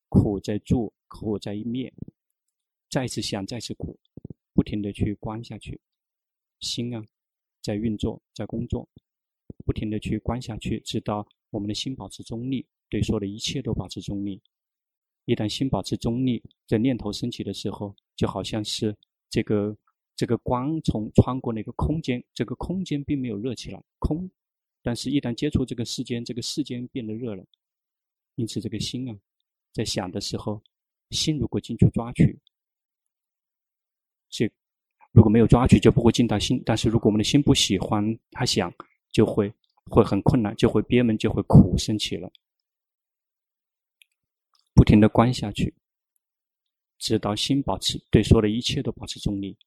[0.07, 1.91] 苦在住，苦在灭。
[2.91, 3.99] 再次想，再次苦，
[4.53, 5.81] 不停的去观下去。
[6.59, 7.03] 心啊，
[7.63, 8.87] 在运作，在工作，
[9.65, 14.39] 不停的去观下去，直到我们的心保持中立，对所有的一切都保持中立。
[15.29, 18.95] 一旦心保持中立，在念头升起的时候，就好像是
[19.29, 19.77] 这个
[20.15, 24.27] 这个光从穿过那个空间，这个空间并没有热起来，空，
[24.81, 27.45] 但是一旦接触这个世间，这个世间变得热了。
[28.37, 29.15] 因此，这个心啊，
[29.71, 30.59] 在想的时候，
[31.11, 32.35] 心如果进去抓取，
[34.31, 34.51] 这
[35.11, 36.59] 如果没有抓取，就不会进到心。
[36.65, 38.73] 但是如果我们的心不喜欢他想，
[39.11, 39.53] 就会
[39.91, 42.31] 会很困难，就会憋闷，就会苦升起了。
[44.79, 45.73] 不停的观下去，
[46.97, 49.57] 直到心保持对所有的一切都保持中立。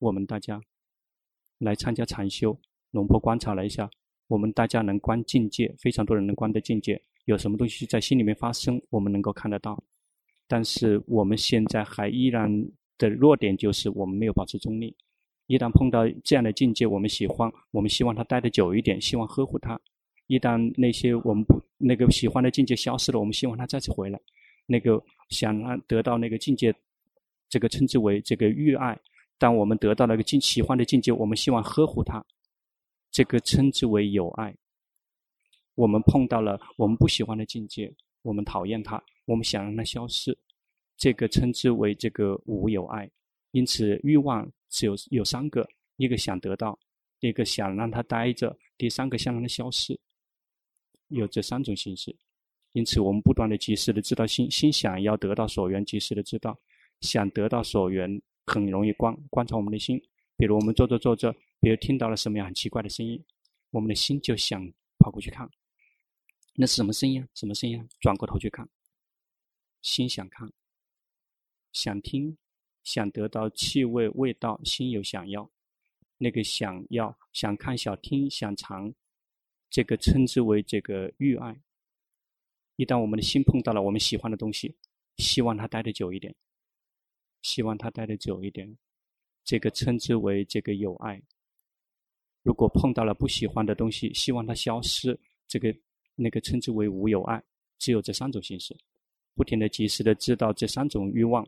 [0.00, 0.60] 我们大家
[1.58, 2.58] 来参加禅修，
[2.90, 3.88] 龙婆观察了一下，
[4.26, 9.80] 我们大家能观境界，非常多人能观的境界，有什么东西在心里面发生，我们能够看得到。
[10.48, 12.52] 但是我们现在还依然
[12.98, 14.96] 的弱点就是我们没有保持中立。
[15.46, 19.80] 一旦碰到这样的境界，我们喜欢，我们希望它待得久一点，希望呵护它。
[20.26, 24.20] 一旦那些我们不那个喜欢的境界消失了，我们希望它再次回来。
[24.70, 26.72] 那个想让得到那个境界，
[27.48, 28.96] 这个称之为这个欲爱。
[29.36, 32.24] 当我们得到了一个境喜欢的境界，我们希望呵护它，
[33.10, 34.56] 这个称之为有爱。
[35.74, 37.92] 我们碰到了我们不喜欢的境界，
[38.22, 40.38] 我们讨厌它，我们想让它消失，
[40.96, 43.10] 这个称之为这个无有爱。
[43.50, 46.78] 因此，欲望只有有三个：一个想得到，
[47.18, 49.98] 一个想让它待着，第三个想让它消失。
[51.08, 52.14] 有这三种形式。
[52.72, 56.56] 因此，我们不断的、及时的知道心心想要得到所缘，及时的知道
[57.00, 60.00] 想得到所缘，很容易观观察我们的心。
[60.36, 63.22] 比如我们坐着坐着，比如听到了什么样很奇怪的声音，
[63.70, 65.50] 我们的心就想跑过去看，
[66.54, 67.28] 那是什么声音啊？
[67.34, 67.84] 什么声音啊？
[68.00, 68.68] 转过头去看，
[69.82, 70.50] 心想看，
[71.72, 72.36] 想听，
[72.84, 75.50] 想得到气味味道，心有想要，
[76.18, 78.94] 那个想要想看、想听、想尝，
[79.68, 81.60] 这个称之为这个欲爱。
[82.80, 84.74] 一旦我们的心碰到了我们喜欢的东西，
[85.18, 86.34] 希望它待得久一点，
[87.42, 88.74] 希望它待得久一点，
[89.44, 91.20] 这个称之为这个有爱。
[92.42, 95.14] 如果碰到了不喜欢的东西，希望它消失，
[95.46, 95.76] 这个
[96.14, 97.42] 那个称之为无有爱。
[97.78, 98.74] 只有这三种形式，
[99.34, 101.46] 不停的、及时的知道这三种欲望，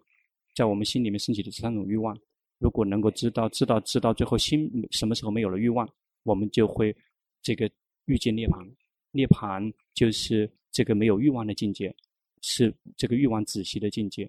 [0.55, 2.15] 在我们心里面升起的这三种欲望。
[2.59, 5.89] 如果能够知道、知道、知道，最后心什么时候没有了欲望，
[6.25, 6.95] 我们就会
[7.41, 7.71] 这个
[8.05, 8.71] 遇见涅槃。
[9.13, 10.47] 涅槃就是。
[10.73, 11.95] 这个没有欲望的境界，
[12.41, 14.29] 是这个欲望止息的境界。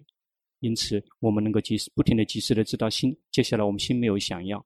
[0.60, 3.14] 因此，我们能够及时、不停的、及时的知道心。
[3.30, 4.64] 接下来，我们心没有想要，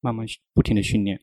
[0.00, 1.20] 慢慢不停的训练。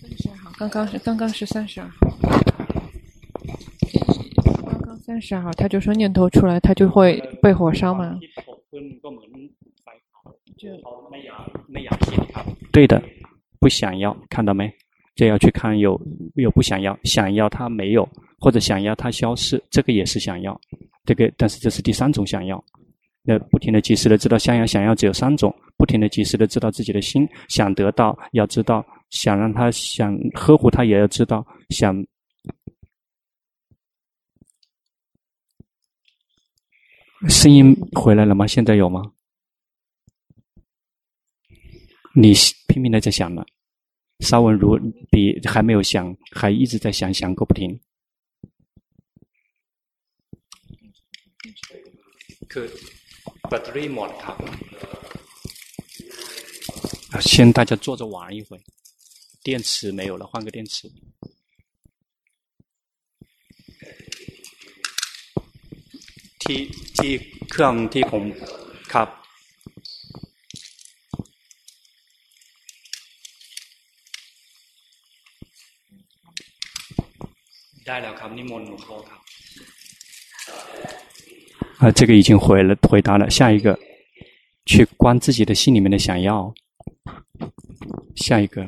[0.00, 1.96] 三十二号，刚刚是刚刚是三十二号，
[4.70, 8.18] 刚刚三十二号，他就说念头出来，他就会被火烧吗？
[10.60, 10.68] 就
[12.70, 13.02] 对的，
[13.58, 14.70] 不想要，看到没？
[15.14, 15.98] 这要去看有
[16.34, 18.06] 有不想要，想要它没有，
[18.38, 20.60] 或者想要它消失，这个也是想要。
[21.06, 22.62] 这个，但是这是第三种想要。
[23.22, 25.54] 那不停的、及时的知道想要，想要只有三种。
[25.78, 31.94] 不停的、及时的知道自己的心想得到，要知道想让他想呵护他，也要知道想。
[37.28, 38.46] 声音回来了吗？
[38.46, 39.02] 现在有吗？
[42.13, 42.33] 你
[42.67, 43.43] 拼命的在想呢，
[44.19, 44.77] 稍微如
[45.11, 47.79] 比还没有想，还一直在想，想个不停。
[52.47, 52.65] 可，
[53.49, 54.13] battery mode
[57.21, 58.59] 先大家坐着玩一会，
[59.43, 60.89] 电池没有了，换个电池。
[66.39, 66.59] ที่
[66.97, 67.13] ที่
[67.49, 68.23] เครื่องที่ผม
[68.93, 69.09] ครับ
[81.78, 83.28] 啊，这个已经回了，回答了。
[83.30, 83.78] 下一个，
[84.66, 86.52] 去观自己的心里面的想要。
[88.16, 88.66] 下一个，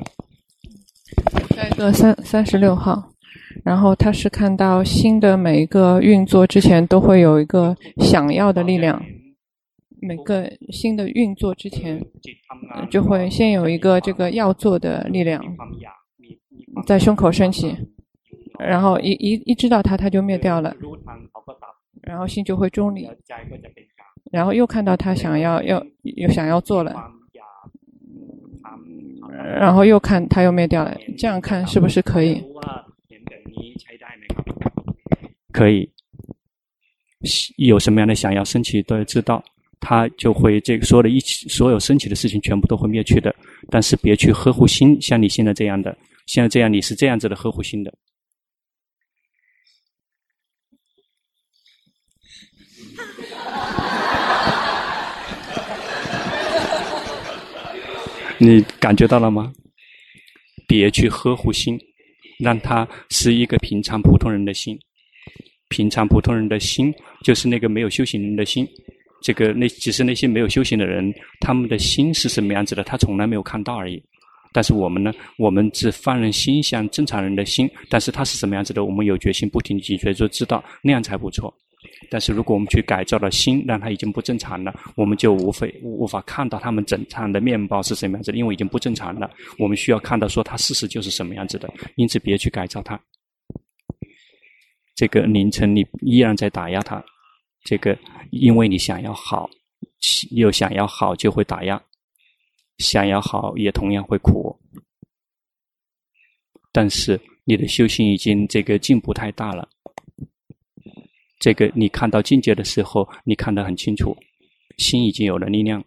[1.55, 3.13] 下一个三三十六号，
[3.65, 9.05] 然后他是看到新的每一个运作之前都会有一个想要的力量，
[10.01, 12.03] 每个新的运作之前
[12.91, 15.45] 就会先有一个这个要做的力量
[16.87, 17.77] 在胸口升起。
[18.67, 20.75] 然后一一一知道它，它就灭掉了。
[22.03, 23.09] 然后心就会中立。
[24.31, 26.95] 然后又看到他想要，要又想要做了。
[29.59, 30.97] 然后又看他又灭掉了。
[31.19, 32.43] 这样看是不是可以？
[35.53, 35.89] 可以。
[37.57, 39.45] 有什么样的想要升起，都要知道，
[39.79, 43.33] 他就会这个所有的一起所有升起的事情全部都会灭去的。
[43.71, 45.97] 但是别去呵护心，像你现在这样的，
[46.27, 47.93] 现在这样你是这样子的呵护心的。
[58.45, 59.53] 你感觉到了吗？
[60.67, 61.79] 别去呵护心，
[62.41, 64.77] 让它是一个平常普通人的心。
[65.69, 68.67] 平常普通人的心，就是那个没有修行人的心。
[69.23, 74.03] 这个那只是那些没有修行的人，他们的心是什么样子的，他从来没有看到而已。
[74.53, 75.13] 但是我们呢？
[75.39, 81.55] 我们只放任心像正常人的心，但是他是什么样子的，我们有决心，不停咀嚼就知道，那样才不错。
[82.13, 89.31] 但是如果我们去改造了心，让它已经不正常了，我们就无非无法看到他们正常的面包是什么样子，因为已经不正常了。
[89.59, 93.01] 我们需要看到说它事实就是什么样子的，因此别去改造它。
[94.95, 97.03] 这个凌晨你依然在打压它，
[97.65, 97.99] 这个
[98.31, 99.49] 因为你想要好，
[100.33, 101.83] 又想要好就会打压，
[102.77, 104.55] 想要好也同样会苦。
[106.73, 109.67] 但是你的修行已经这个进步太大了。
[111.43, 114.17] 这个你看到境界的时候，你看得很清楚，
[114.79, 115.83] 心已经有了力量。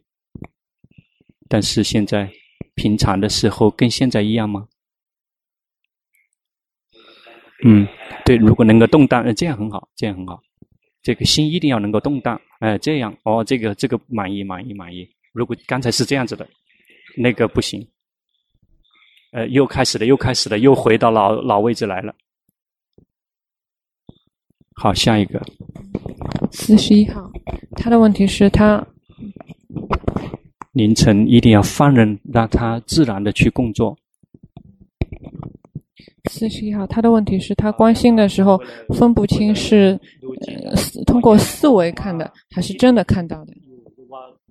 [1.48, 2.30] 但是现在
[2.76, 4.68] 平常的时候跟现在一样吗？
[7.64, 7.88] 嗯，
[8.26, 10.44] 对，如果能够动荡，呃，这样很好，这样很好。
[11.02, 15.08] 这个心一定要能够动荡，哎，这样哦，这个这个满意满意满意。
[15.32, 16.46] 如果刚才是这样子的，
[17.16, 17.88] 那个不行。
[19.32, 22.14] 呃，又开始了，又开始了，又回到老老位置来了。
[24.76, 25.42] 好，下一个。
[26.52, 27.32] 四十一号，
[27.72, 28.86] 他的问题是他
[30.74, 33.98] 凌晨一定要放任，让他自然的去工作。
[36.30, 38.62] 四十一号，他的问题是他关心的时候
[38.94, 39.98] 分不清是
[40.48, 43.54] 呃通过思维看的，还是真的看到的，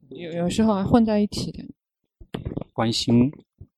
[0.08, 1.62] 有有时候还混在一起的。
[2.72, 3.30] 关心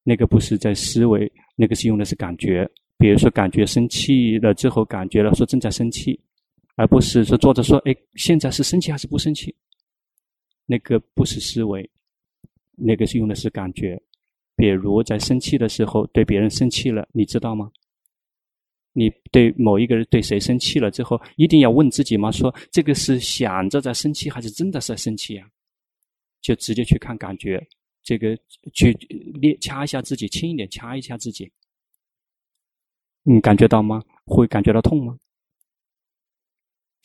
[0.05, 2.68] 那个不是在思维，那个是用的是感觉，
[2.99, 6.18] 比如说感觉生气了之后，感觉了说正在生气。
[6.77, 9.55] 而不是说坐着说，哎，现在是生气还是不生气？
[10.64, 11.89] 那个不是思维，
[12.77, 14.01] 那个是用的是感觉。
[14.55, 17.70] 比如在生气的时候，对别人生气了，你知道吗？
[18.93, 22.31] 你对某一个人对谁生气了之后，一定要问自己吗？
[22.31, 25.47] 说这个是想着在生气，还是真的是在生气呀？
[26.41, 27.62] 就直接去看感觉，
[28.03, 28.39] 这个
[28.72, 28.97] 去
[29.41, 31.51] 捏掐一下自己，轻一点掐一下自己。
[33.22, 34.03] 你感觉到吗？
[34.24, 35.18] 会感觉到痛吗？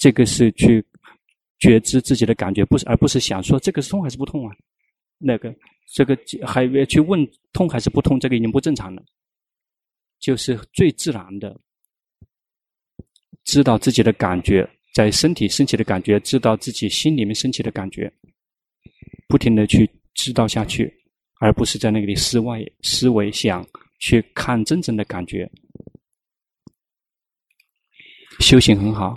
[0.01, 0.83] 这个是去
[1.59, 4.55] 觉知自己的感觉，不是，而不是想说这个是痛还是不痛啊？
[5.19, 5.55] 那个，
[5.93, 7.23] 这个还要去问
[7.53, 9.03] 痛还是不痛，这个已经不正常了。
[10.19, 11.55] 就是最自然的，
[13.43, 18.11] 知道自己的感觉，在身体升起的感觉，知道自己心里面升起的感觉，
[19.27, 20.91] 不停的去知道下去，
[21.39, 23.63] 而不是在那里思外思维想
[23.99, 25.47] 去看真正的感觉。
[28.39, 29.15] 修行很好。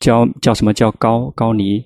[0.00, 1.84] 叫叫什么叫高高离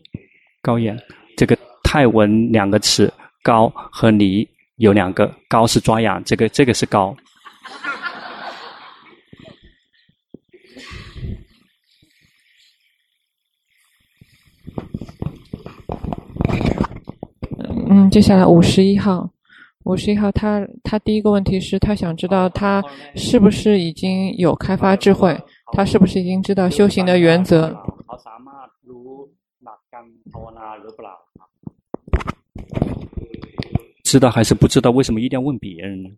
[0.62, 0.96] 高眼？
[1.36, 3.12] 这个泰文两个词
[3.42, 7.14] 高和离有两个，高是抓痒，这个这个是高。
[17.90, 19.28] 嗯，接下来五十一号，
[19.84, 22.82] 五十一号他他第一个问题是他想知道他
[23.16, 25.36] 是不是已经有开发智慧，
[25.72, 27.76] 他是不是已经知道修行的原则。
[34.04, 34.90] 知道还是不知道？
[34.90, 36.10] 为什么一定要问别人呢？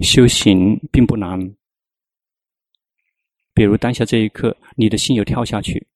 [0.00, 1.38] 修行并不难。
[3.54, 5.86] 比如当下这一刻，你的心有跳下去，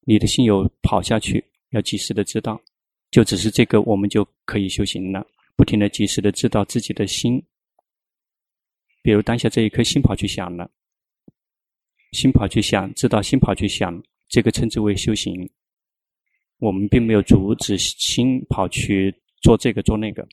[0.00, 2.58] 你的心有跑下去，要及时的知道，
[3.10, 5.24] 就只是这个，我们就可以修行了。
[5.54, 7.40] 不停的及时的知道自己的心。
[9.02, 10.70] 比如当下这一刻，心跑去想了，
[12.12, 15.48] 心跑去想，知道心跑去想，这个称之为修行。
[16.58, 20.26] 我们并没有阻止心跑去做这个做那个。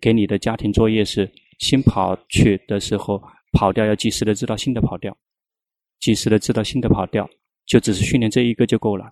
[0.00, 3.18] 给你的家庭作业是：心跑去的时候
[3.52, 5.16] 跑掉，要及时的知道心的跑掉，
[5.98, 7.28] 及时的知道心的跑掉，
[7.64, 9.08] 就只是训练这一个就够了。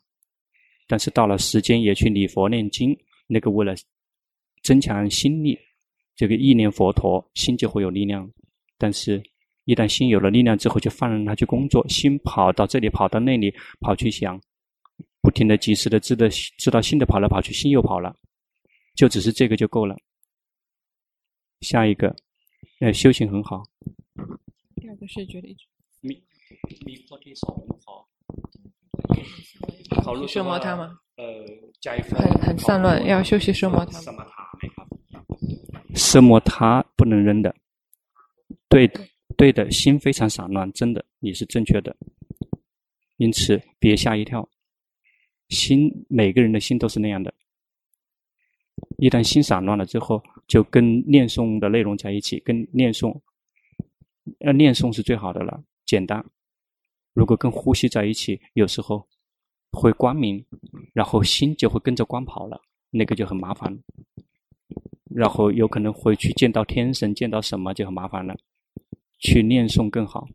[0.86, 3.74] 但是到了时间也去礼佛念经，那个为了
[4.62, 5.58] 增强心力。
[6.16, 8.28] 这个意念佛陀，心就会有力量。
[8.78, 9.22] 但是，
[9.64, 11.86] 一旦心有了力量之后，就放任他去工作。
[11.88, 14.40] 心跑到这里，跑到那里，跑去想，
[15.20, 18.16] 不停的、及时的知的知道心的跑来跑去，心又跑了，
[18.94, 19.96] 就只是这个就够了。
[21.60, 22.14] 下一个，
[22.80, 23.62] 呃，修行很好。
[24.76, 25.66] 第二个是觉得一直。
[30.28, 30.98] 奢摩他吗？
[31.16, 31.24] 呃，
[32.02, 34.00] 很很散乱，要休息奢摩他。
[35.96, 37.56] 奢摩他不能扔的，
[38.68, 39.00] 对的，
[39.34, 41.96] 对的，心非常散乱，真的，你是正确的。
[43.16, 44.46] 因此，别吓一跳。
[45.48, 47.32] 心，每个人的心都是那样的。
[48.98, 53.18] 一旦心散乱了之后，就跟念诵的内容在一起，跟念诵，
[54.40, 56.22] 呃，念诵是最好的了，简单。
[57.14, 59.08] 如果跟呼吸在一起，有时候
[59.72, 60.44] 会光明，
[60.92, 63.74] 然后心就会跟着光跑了，那个就很麻烦。
[65.14, 68.36] 然后有可能会去见到天神，见到什么就很麻烦了。
[69.18, 70.28] 去念诵更好，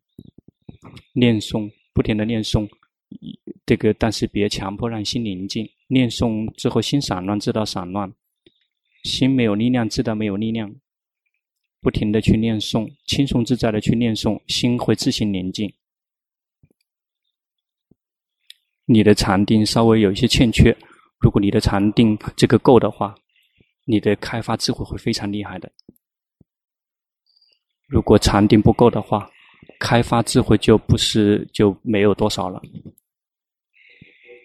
[1.14, 2.68] 念诵，不停的念诵。
[3.66, 5.70] 这个，但是别强迫让心宁静。
[5.88, 8.10] 念诵之后，心散乱，知道散乱；
[9.04, 10.74] 心没有力量，知道没有力量。
[11.82, 15.72] 不停的去念诵，轻松自在的去念诵，心会自行宁静。
[18.86, 20.76] 你的禅定稍微有一些欠缺，
[21.20, 23.16] 如果你的禅定这个够的话，
[23.92, 25.70] 你的开发智慧会非常厉害的。
[27.90, 29.30] 如果禅定不够的话，
[29.78, 32.62] 开发智慧就不是就没有多少了。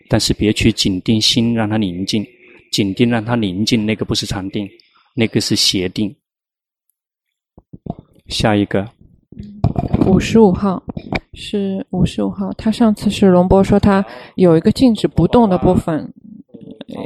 [0.09, 2.27] 但是别去紧盯心，让它宁静，
[2.73, 4.69] 紧盯让它宁静，那个不是禅定，
[5.15, 6.15] 那个是邪定。
[8.27, 8.89] 下一个，
[10.07, 10.83] 五十五号
[11.35, 12.53] 是五十五号。
[12.55, 16.13] 他上次是龙波说他有一个静止不动的部分，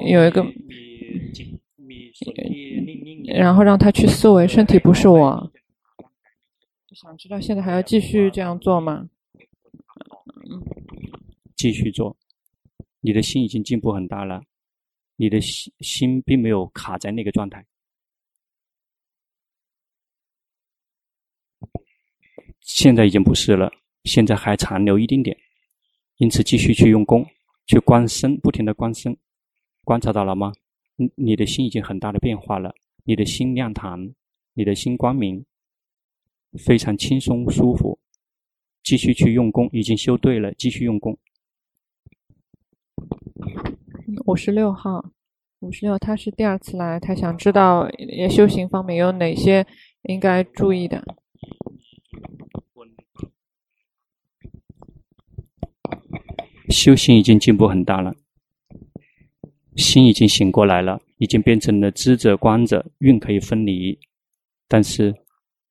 [0.08, 0.42] 有一个，
[3.26, 5.52] 然后让他去思维身体不是我。
[6.92, 9.08] 想知道现在还要继续这样做吗？
[11.56, 12.16] 继续做。
[13.00, 14.42] 你的心已经进步很大了，
[15.16, 17.64] 你的心心并没有卡在那个状态，
[22.60, 23.72] 现在已经不是了，
[24.04, 25.34] 现在还残留一丁点，
[26.16, 27.24] 因此继续去用功，
[27.66, 29.16] 去观身，不停的观身，
[29.84, 30.52] 观察到了吗？
[31.00, 32.74] 你你的心已经很大的变化了，
[33.04, 34.12] 你的心亮堂，
[34.52, 35.46] 你的心光明，
[36.58, 37.98] 非常轻松舒服，
[38.82, 41.18] 继续去用功，已经修对了，继续用功。
[44.26, 45.12] 五十六号，
[45.60, 47.88] 五十六，他是第二次来，他想知道
[48.28, 49.66] 修行方面有哪些
[50.02, 51.02] 应该注意的。
[56.68, 58.14] 修行已经进步很大了，
[59.76, 63.98] 心已经醒过来了，已经变成了知者观者，运可以分离，
[64.68, 65.14] 但是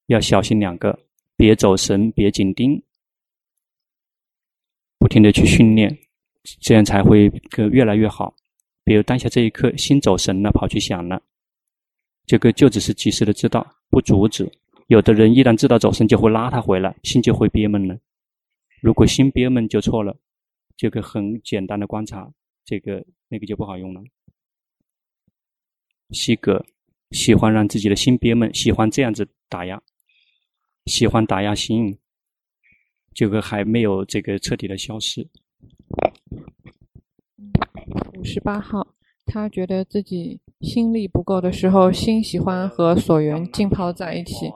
[0.08, 0.97] 要小心两个，
[1.36, 2.82] 别走神，别紧盯，
[4.97, 5.97] 不停的去训练。
[6.62, 8.34] 这样才会更越来越好。
[8.86, 11.22] 比如当下这一刻，心走神了，跑去想了，
[12.26, 14.50] 这个就只是及时的知道，不阻止。
[14.88, 18.00] 有的人一旦知道走神，就会拉他回来，心就会憋闷了。
[18.82, 20.18] 如果心憋闷就错了，
[20.78, 22.32] 这个很简单的观察，
[22.70, 24.03] 这个那个就不好用了。
[26.11, 26.63] 西格
[27.09, 29.82] 喜欢让自己的心憋闷，喜欢这样子打压，
[30.86, 31.97] 喜欢打压心，
[33.11, 35.28] 这个还没有这个彻底的消失。
[38.20, 38.93] 五十八号，
[39.26, 44.51] 他觉得自己心力不够的时候，心喜欢和所缘浸泡在一起，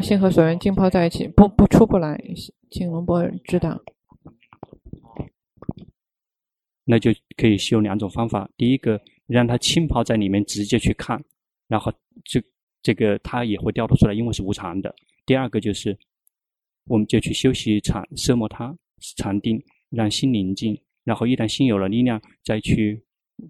[0.00, 2.22] 心和所缘浸泡在一起，不不出不来，
[2.70, 3.82] 请龙波指导。
[6.84, 11.22] 那就可以修两种方法，第一个让它浸泡在里面，直接去看，
[11.66, 11.92] 然后
[12.24, 12.42] 这
[12.82, 14.94] 这个它也会掉落出来，因为是无常的。
[15.24, 15.98] 第二个就是，
[16.84, 18.76] 我们就去休息禅奢摩他
[19.16, 20.78] 禅定，让心宁静。
[21.04, 23.02] 然后一旦心有了力量，再去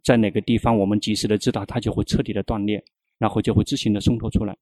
[0.03, 2.85] 在哪个地方，我们及时的知道，它就会彻底的断裂，
[3.19, 4.57] 然后就会自行的松脱出来。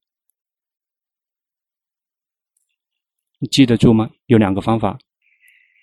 [3.51, 4.11] 记得住吗？
[4.27, 4.99] 有两个方法，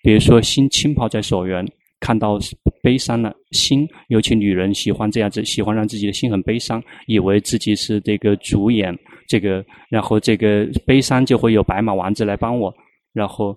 [0.02, 1.66] 比如说心浸泡在所缘，
[2.00, 2.40] 看到
[2.82, 8.98] 悲伤了，心尤其女人喜欢这样子，喜欢让自己的心很悲伤，以为自己是这个主演，
[9.28, 12.74] 这个然后这个悲伤就会有白马王子来帮我，
[13.14, 13.56] 然后。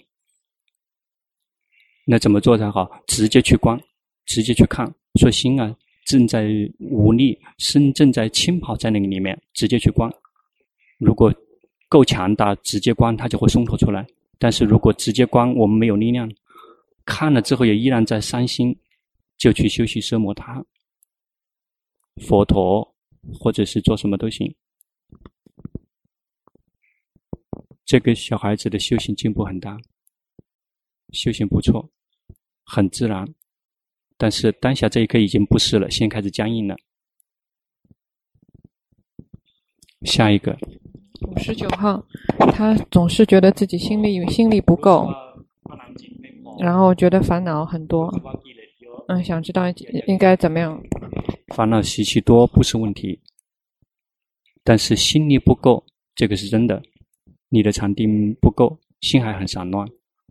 [2.05, 2.90] 那怎么做才好？
[3.07, 3.80] 直接去观，
[4.26, 5.72] 直接去看，说心啊
[6.05, 6.49] 正在
[6.80, 10.12] 无力，心正在轻跑在那个里面，直接去观。
[10.99, 11.32] 如果
[11.88, 14.05] 够强大，直接观它就会松脱出来。
[14.36, 16.28] 但是如果直接观，我们没有力量，
[17.05, 18.78] 看了之后也依然在伤心，
[19.38, 20.64] 就去休息奢摩他、
[22.16, 22.94] 佛陀，
[23.32, 24.55] 或者是做什么都行。
[27.84, 29.78] 这个小孩子的修行进步很大。
[31.12, 31.90] 修行不错，
[32.64, 33.26] 很自然，
[34.16, 36.74] 但是当下这一刻已经不是了，先开始僵硬了。
[40.07, 40.57] 下一个，
[41.28, 42.03] 五十九号，
[42.55, 45.07] 他总是觉得自己心力心力不够，
[46.59, 48.12] 然后觉得烦恼很多，
[49.09, 49.62] 嗯，想知道
[50.07, 50.80] 应该怎么样？
[51.55, 53.18] 烦恼习气多不是问题，
[54.62, 55.84] 但是心力不够，
[56.14, 56.82] 这个是真的。
[57.48, 59.86] 你的禅定不够，心还很散乱，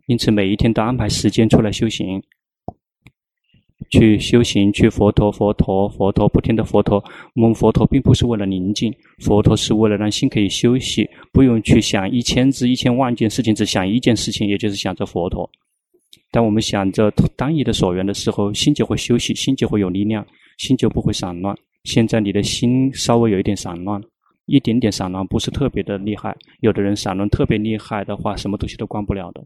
[0.06, 2.22] 因此每一天都安排时间出来修行。
[3.90, 7.02] 去修行，去佛陀，佛陀，佛陀，不停的佛陀。
[7.34, 15.50] 我们佛陀并不是为了宁静，佛陀是为了让心可以休息，不用去想一千只、一千万件事情，只想一件事情，也就是想着佛陀。
[16.32, 20.26] 当我们想着单一的所缘的时候，心就会休息，心就会有力量，
[20.56, 21.54] 心就不会散乱。
[21.84, 24.02] 现在你的心稍微有一点散乱，
[24.46, 26.34] 一点点散乱，不是特别的厉害。
[26.60, 29.44] 有的人散乱特别厉害的话，什么东西都关不了的。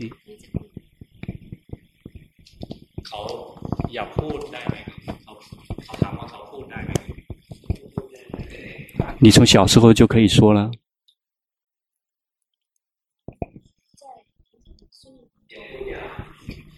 [0.00, 0.08] 嗯，
[9.18, 10.70] 你从小时候就可以说了。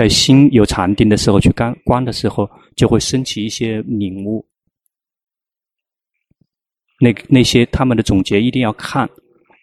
[0.00, 4.42] 在心有禅定的时候，去观观的时候，就会升起一些领悟。
[6.98, 9.06] 那那些他们的总结一定要看，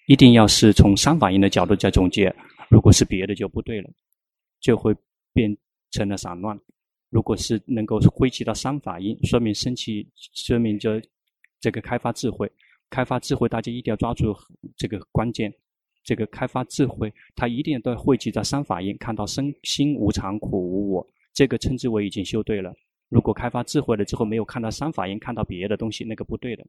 [0.06, 2.32] 一定要是从三法印的角度在总结。
[2.70, 3.90] 如果是别的就不对了，
[4.60, 4.96] 就会
[5.34, 5.58] 变
[5.90, 6.56] 成了散乱。
[7.10, 11.02] 如果是能够归集到三法印，说明升起，说明就
[11.60, 12.48] 这个开发智慧，
[12.92, 14.36] 开发智慧，大家一定要抓住
[14.76, 15.52] 这个关键。
[16.08, 22.74] 这个开发智慧，它一定都汇集在三法印，看到身心无常、苦无我，这个称之为已经修对了。
[23.10, 26.66] 如果开发智慧了之后没有看到三法印，看到别的东西，那个不对的，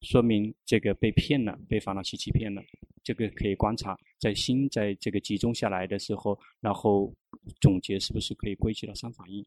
[0.00, 2.60] 说明这个被骗了，被烦恼习欺骗了。
[3.04, 7.14] 这个可以观察，在心在这个集中下来的时候，然后
[7.60, 9.46] 总结是不是可以归集到三法印？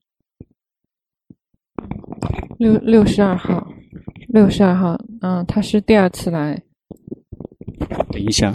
[2.60, 3.68] 六六十二号，
[4.30, 6.64] 六十二号，嗯，他是第二次来。
[8.12, 8.54] 等一下，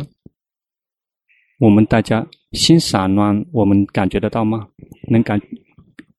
[1.59, 4.69] 我们大家心散乱，我们感觉得到吗？
[5.09, 5.41] 能感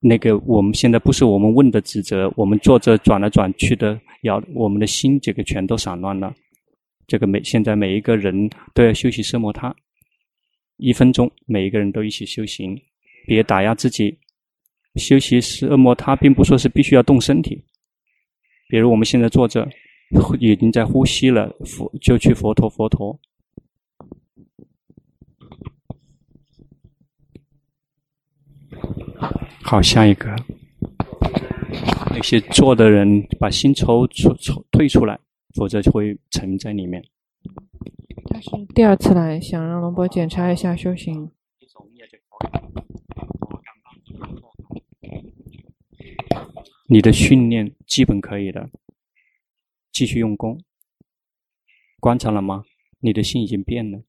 [0.00, 0.36] 那个？
[0.40, 6.34] 我们现在不是我们问的指责，我们坐着转来转去的，要我们的心这个全都散乱了。
[7.06, 9.74] 这个每现在每一个人都要休息奢摩他，
[10.76, 12.78] 一分钟，每一个人都一起修行，
[13.26, 14.18] 别打压自己。
[14.96, 17.64] 休息奢摩他，并不说是必须要动身体。
[18.68, 19.68] 比如我们现在坐着。
[20.38, 23.18] 已经在呼吸了，佛就去佛陀佛陀。
[29.62, 30.34] 好，下一个。
[32.10, 35.18] 那些做的人把心抽出抽退出来，
[35.54, 37.02] 否则就会沉在里面。
[38.26, 41.30] 他是第二次来，想让龙波检查一下修行。
[46.88, 48.68] 你的训练基本可以的。
[49.92, 50.58] 继续用功，
[51.98, 52.64] 观察了吗？
[53.00, 54.02] 你的心已经变了，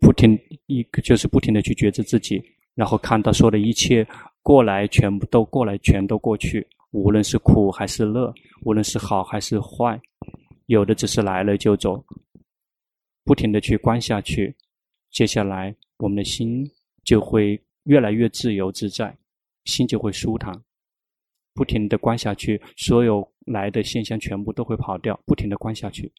[0.00, 2.42] 不停一个就是不停的去觉知自己，
[2.74, 4.06] 然后看到说的一切
[4.42, 8.32] 过来，全部都过来，全都过去，无论是苦还是乐，
[8.62, 10.00] 无论是好还是坏，
[10.66, 12.04] 有的只是来了就走，
[13.24, 14.54] 不停的去观下去，
[15.10, 16.64] 接下来我们的心
[17.02, 19.16] 就会越来越自由自在，
[19.64, 20.52] 心就会舒坦。
[21.58, 25.18] 不停的观下去，所有来的现象全部都会跑掉。
[25.26, 26.12] 不停的观下去，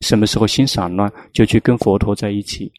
[0.00, 2.70] 什么时候心散乱，就去跟佛陀在一起。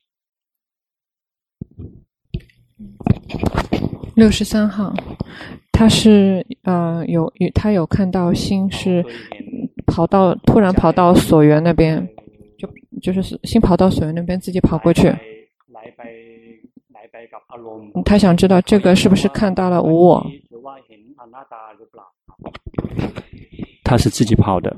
[4.15, 4.93] 六十三号，
[5.71, 9.03] 他是呃有他有看到心是
[9.87, 12.07] 跑到突然跑到所缘那边，
[12.59, 12.69] 就
[13.01, 15.11] 就是心跑到所缘那边自己跑过去。
[18.03, 20.25] 他想知道这个是不是看到了无我？
[23.83, 24.75] 他是自己跑的，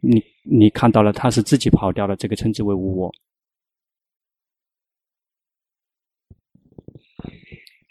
[0.00, 3.12] 你你看到了他是自己跑掉了，这个称之为无我。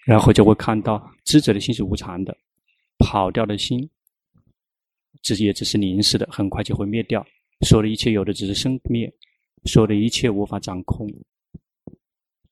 [0.04, 2.36] 然后就会看到知者的心是无常的，
[2.98, 3.88] 跑掉的心，
[5.22, 7.26] 这也只是临时的，很快就会灭掉。
[7.62, 9.14] 所有的一切有的只是生灭，
[9.66, 11.08] 所有的一切无法掌控。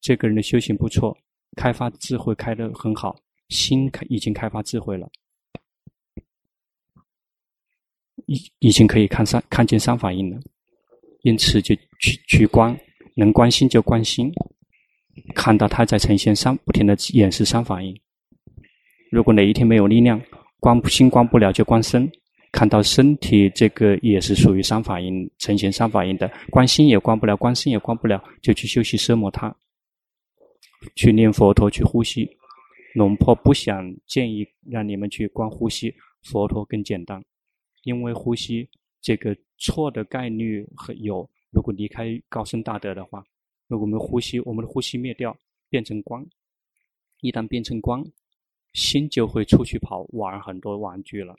[0.02, 1.18] 这个人的修行不错，
[1.56, 3.16] 开发智慧开得很好，
[3.50, 5.10] 心开已经开发智慧了。
[8.26, 10.40] 已已经可以看三看见三法印了，
[11.24, 12.78] 因此就去去观，
[13.16, 14.32] 能观心就观心，
[15.34, 18.00] 看到他在呈现三不停的演示三法印。
[19.10, 20.22] 如果哪一天没有力量，
[20.60, 22.12] 观心观不了就观身，
[22.52, 29.56] 看到身体这个也是属于三法印呈现三法印的，观心也观不了，观身也观不了，就去休息奢摩他，
[30.96, 32.30] 去念佛陀去呼吸。
[32.96, 37.24] 龙婆不想建议让你们去观呼吸，佛陀更简单，
[37.84, 38.68] 因为呼吸
[39.00, 41.30] 这个错的概率很有。
[41.52, 43.24] 如果离开高僧大德的话，
[43.68, 45.36] 如果我们呼吸，我们的呼吸灭掉，
[45.70, 46.26] 变成光，
[47.22, 48.06] 一旦变成光，
[48.74, 51.36] 心就会出去跑，玩很多玩具了。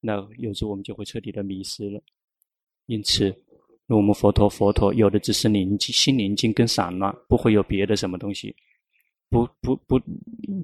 [0.00, 2.02] 那有时候我们就会彻底的迷失了。
[2.86, 3.34] 因此，
[3.86, 8.54] 我们佛陀佛陀有的只是宁静，心宁静跟散乱，不会有别的什么东西。
[9.32, 9.98] 不不不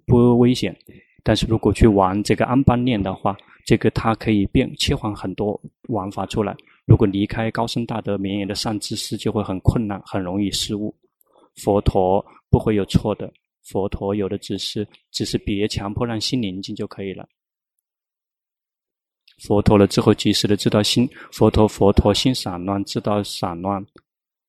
[0.04, 0.76] 不危险，
[1.22, 5.58] 但是如果去玩这个安般念的话，这个它可以变切换很多
[5.88, 6.54] 玩法出来。
[6.84, 10.94] 如果离开高僧大德绵延的善知识，就会很困难，很容易失误。
[11.56, 17.26] 佛陀不会有错的，佛陀有的只是只是别强迫让心宁静就可以了。
[19.38, 23.82] 佛陀了之后及时的知道心，佛陀佛陀心散乱知道散乱，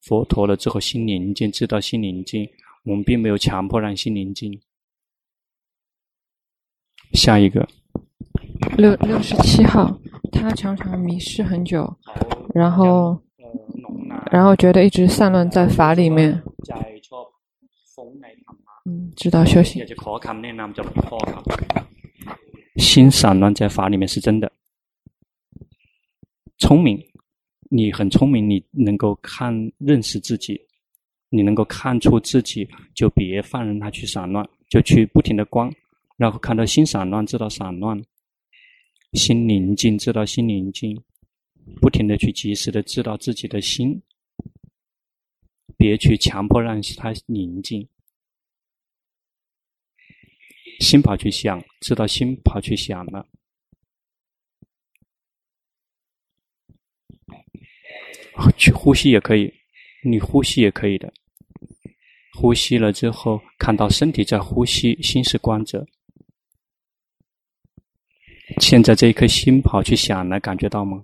[0.01, 2.45] 佛陀了之后心宁静知道心宁静。
[2.84, 4.60] 我们并没有强迫让心宁静。
[7.14, 7.68] 下一个，
[8.78, 10.00] 六六十七号，
[10.32, 11.98] 他常常迷失很久，
[12.54, 13.20] 然后，
[14.32, 16.42] 然后觉得一直散乱在法里面。
[18.86, 19.84] 嗯，知道修行。
[22.78, 24.52] 心散乱在法里面是真的。
[26.60, 26.98] 聪明，
[27.70, 30.60] 你很聪明，你能够看认识自己。
[31.32, 35.72] 你能够看出自己，就别放任它去散乱，就去不停的观，
[36.18, 38.02] 然后看到心散乱，知道散乱；
[39.14, 41.00] 心宁静，知道心宁静，
[41.80, 44.02] 不停的去及时的知道自己的心，
[45.78, 47.88] 别去强迫让他宁静。
[50.80, 53.28] 心跑去想，知道心跑去想了，
[58.58, 59.54] 去呼吸也可以。
[60.02, 61.14] 你呼吸也可以的，
[62.40, 65.86] 呼吸了之后，看到身体在呼吸，心是观者。
[68.62, 71.04] 现在这一颗心跑去想了，感觉到吗？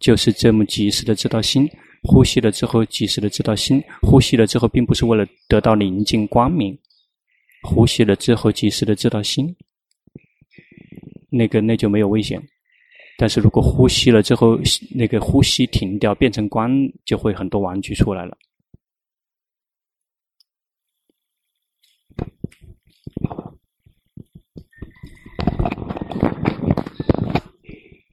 [0.00, 1.70] 就是这么及时的知道心，
[2.02, 6.76] 呼吸了之后及时的知道心，呼吸了之后并不是为了得到宁静光明，
[7.62, 9.54] 呼吸了之后及时的知道心，
[11.30, 12.42] 那个那就没有危险。
[13.16, 14.58] 但是如果呼吸了之后，
[14.92, 16.72] 那个呼吸停掉，变成光，
[17.04, 18.36] 就会很多玩具出来了。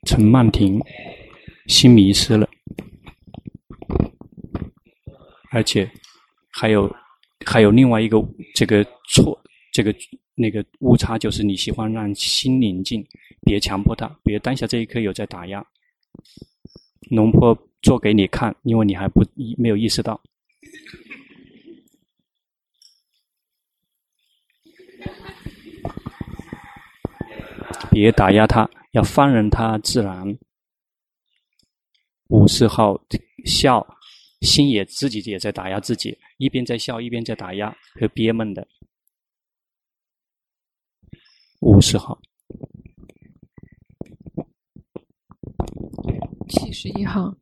[0.05, 0.79] 陈曼婷，
[1.67, 2.47] 心迷失了，
[5.51, 5.89] 而且
[6.49, 6.93] 还有
[7.45, 8.21] 还有另外一个
[8.53, 9.41] 这个错，
[9.71, 9.95] 这个
[10.35, 13.05] 那个误差，就是你喜欢让心宁静。
[13.43, 15.65] 别强迫他，别当下这一刻有在打压。
[17.09, 19.25] 龙婆做给你看，因为你还不
[19.57, 20.21] 没有意识到。
[27.89, 30.37] 别打压他，要放任他自然。
[32.29, 32.97] 五十号
[33.45, 33.85] 笑，
[34.39, 38.67] 心也自己也在打压自己，一边在笑，一边在打压和憋闷的。
[41.59, 42.21] 五十号。
[46.47, 47.35] 七十一号，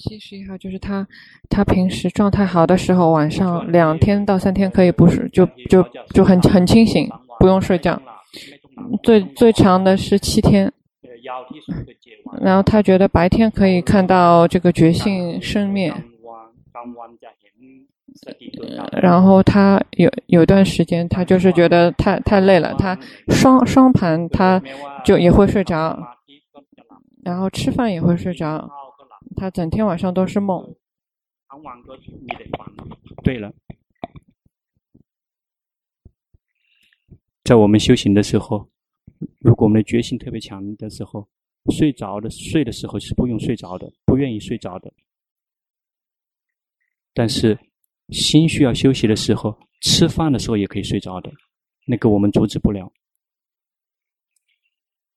[0.00, 1.06] 七十一号就是他，
[1.50, 5.84] 他平时状态好的时候，晚上两天到三天可以不睡，就就
[6.14, 7.06] 就很很清醒，
[7.38, 8.00] 不用睡觉。
[9.02, 10.72] 最最长的是七天，
[12.40, 15.92] 然后他觉得白天可以看到这个觉性生灭，
[19.02, 22.98] 然后他有有段时间他就是觉得太太累了，他
[23.28, 24.62] 双双盘他
[25.04, 25.98] 就也会睡着。
[27.22, 28.66] 然后吃饭也会睡着，
[29.40, 30.76] 他整天晚上都是梦。
[33.24, 33.50] 对了，
[37.42, 38.68] 在我们修行的时候，
[39.38, 41.26] 如果我们的决心特别强的时候，
[41.70, 44.92] 睡着的睡的时候是不用睡着的，不愿意睡着的。
[47.14, 47.58] 但是
[48.10, 51.32] 心需要休息的时候，吃饭的时候也可以睡着的，
[51.86, 52.92] 那个我们阻止不了。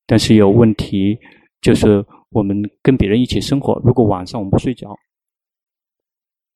[0.06, 1.20] 但是有问题。
[1.64, 4.98] 就是我们跟别人一起生活，如果晚上我们不睡觉，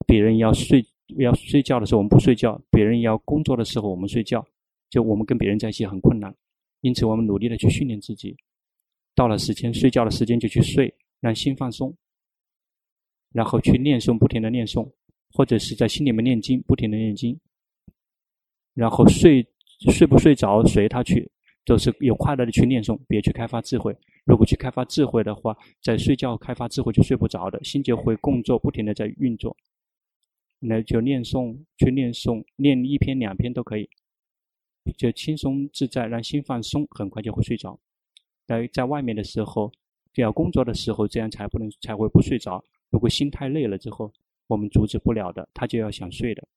[0.07, 0.83] 别人要睡
[1.17, 4.45] 要睡觉的时候我们不睡觉，别人要工作的时候我们睡觉，
[4.89, 6.35] 就我们跟别人在一起很困难。
[6.81, 8.35] 因此，我们努力的去训练自己，
[9.15, 11.95] 到了时间睡觉的时间就去睡，让心放松，
[13.31, 14.89] 然后去念诵，不停的念诵，
[15.31, 17.39] 或者是在心里面念经，不停的念经，
[18.73, 19.45] 然后睡
[19.91, 21.29] 睡不睡着随他去，
[21.67, 23.93] 就是有快乐的去念诵，别去开发智慧。
[24.23, 25.53] 如果去开发智慧的话，
[25.83, 29.53] 在睡觉开发智慧就睡不着的，心就会工作，不停的在运作。
[30.59, 33.89] 那就念诵，去念诵，念一篇两篇都可以，
[34.97, 37.77] 就轻松自在，让心放松，很快就会睡着。
[38.45, 39.69] 在在外面的时候，
[40.13, 42.63] 就要工作的时候，这样才不能才会不睡着。
[42.91, 44.09] 如果心太累了之后，
[44.47, 46.47] 我们阻止不了的，他就要想睡的。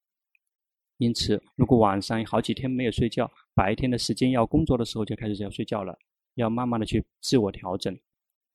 [1.01, 5.99] 因此，如果晚上好几天没有睡觉，白天的时间要工作的时候就开始要睡觉了，
[6.37, 7.93] 要慢慢的去自我调整。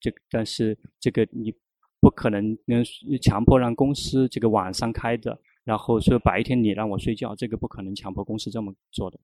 [0.00, 1.54] 这但是这个你。
[1.98, 2.84] 不可能能
[3.20, 9.18] 强迫让公司这个晚上开着，然后说白天你让我睡觉，这个不可能强迫公司这么做的。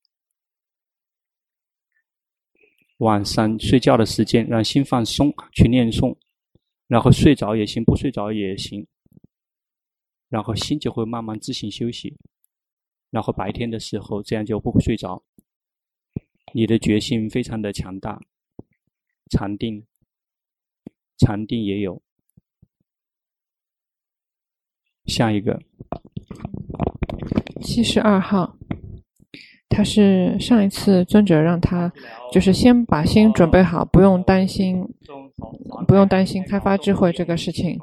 [2.96, 6.16] 晚上睡觉的时间让心放松，去念诵，
[6.88, 8.84] 然后睡着也行，不睡着也行，
[10.28, 12.16] 然后心就会慢慢自行休息。
[13.12, 15.22] 然后白天的时候这样就不会睡着。
[16.52, 18.20] 你的决心非常的强大，
[19.30, 19.86] 禅定，
[21.18, 22.02] 禅定也有。
[25.06, 25.60] 下一个，
[27.60, 28.56] 七十二号，
[29.68, 31.92] 他是上一次尊者让他，
[32.32, 34.82] 就是先把心准备好，不用担心，
[35.86, 37.78] 不用担心开发智慧这个事情。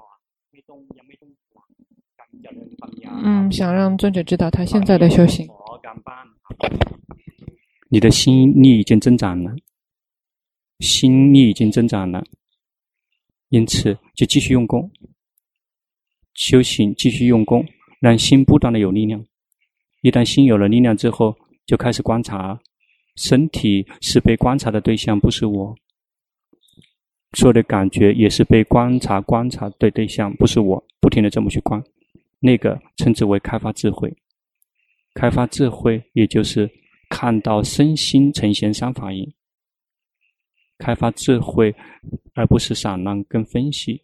[3.24, 5.48] 嗯，想让尊者知道他现在的修行。
[7.90, 9.56] 你的心力已经增长了，
[10.80, 12.24] 心力已经增长了，
[13.50, 14.90] 因此就继续用功。
[16.36, 17.66] 修行，继续用功，
[18.00, 19.26] 让心不断的有力量。
[20.02, 22.60] 一旦心有了力量之后，就开始观察。
[23.16, 25.76] 身体是被观察的对象，不是我。
[27.34, 30.82] 所有的感觉也是被观察、观察的对象，不是我。
[31.02, 31.84] 不停的这么去观，
[32.40, 34.16] 那个称之为开发智慧。
[35.14, 36.70] 开发智慧，也就是
[37.10, 39.34] 看到身心呈现三法印。
[40.78, 41.76] 开发智慧，
[42.34, 44.02] 而不是散乱跟分析。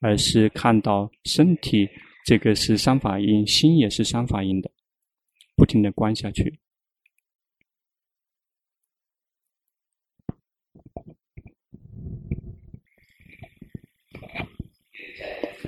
[0.00, 1.88] 而是看到身体
[2.24, 4.70] 这个是三法印，心也是三法印的，
[5.56, 6.60] 不停的观下去。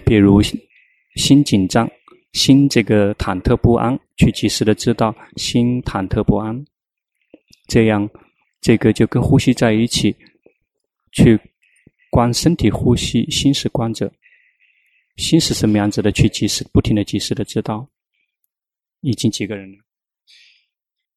[0.07, 0.41] 比如
[1.17, 1.91] 心紧张，
[2.33, 6.65] 心这个忐忑不安，去及时的知道心忐忑不安，
[7.67, 8.09] 这样
[8.61, 10.15] 这个就跟呼吸在一起，
[11.13, 11.39] 去
[12.11, 14.13] 观身体呼吸，心是观者。
[15.17, 16.11] 心是什么样子的？
[16.11, 17.87] 去及时、不停的、及时的知道。
[19.01, 19.79] 已经几个人了？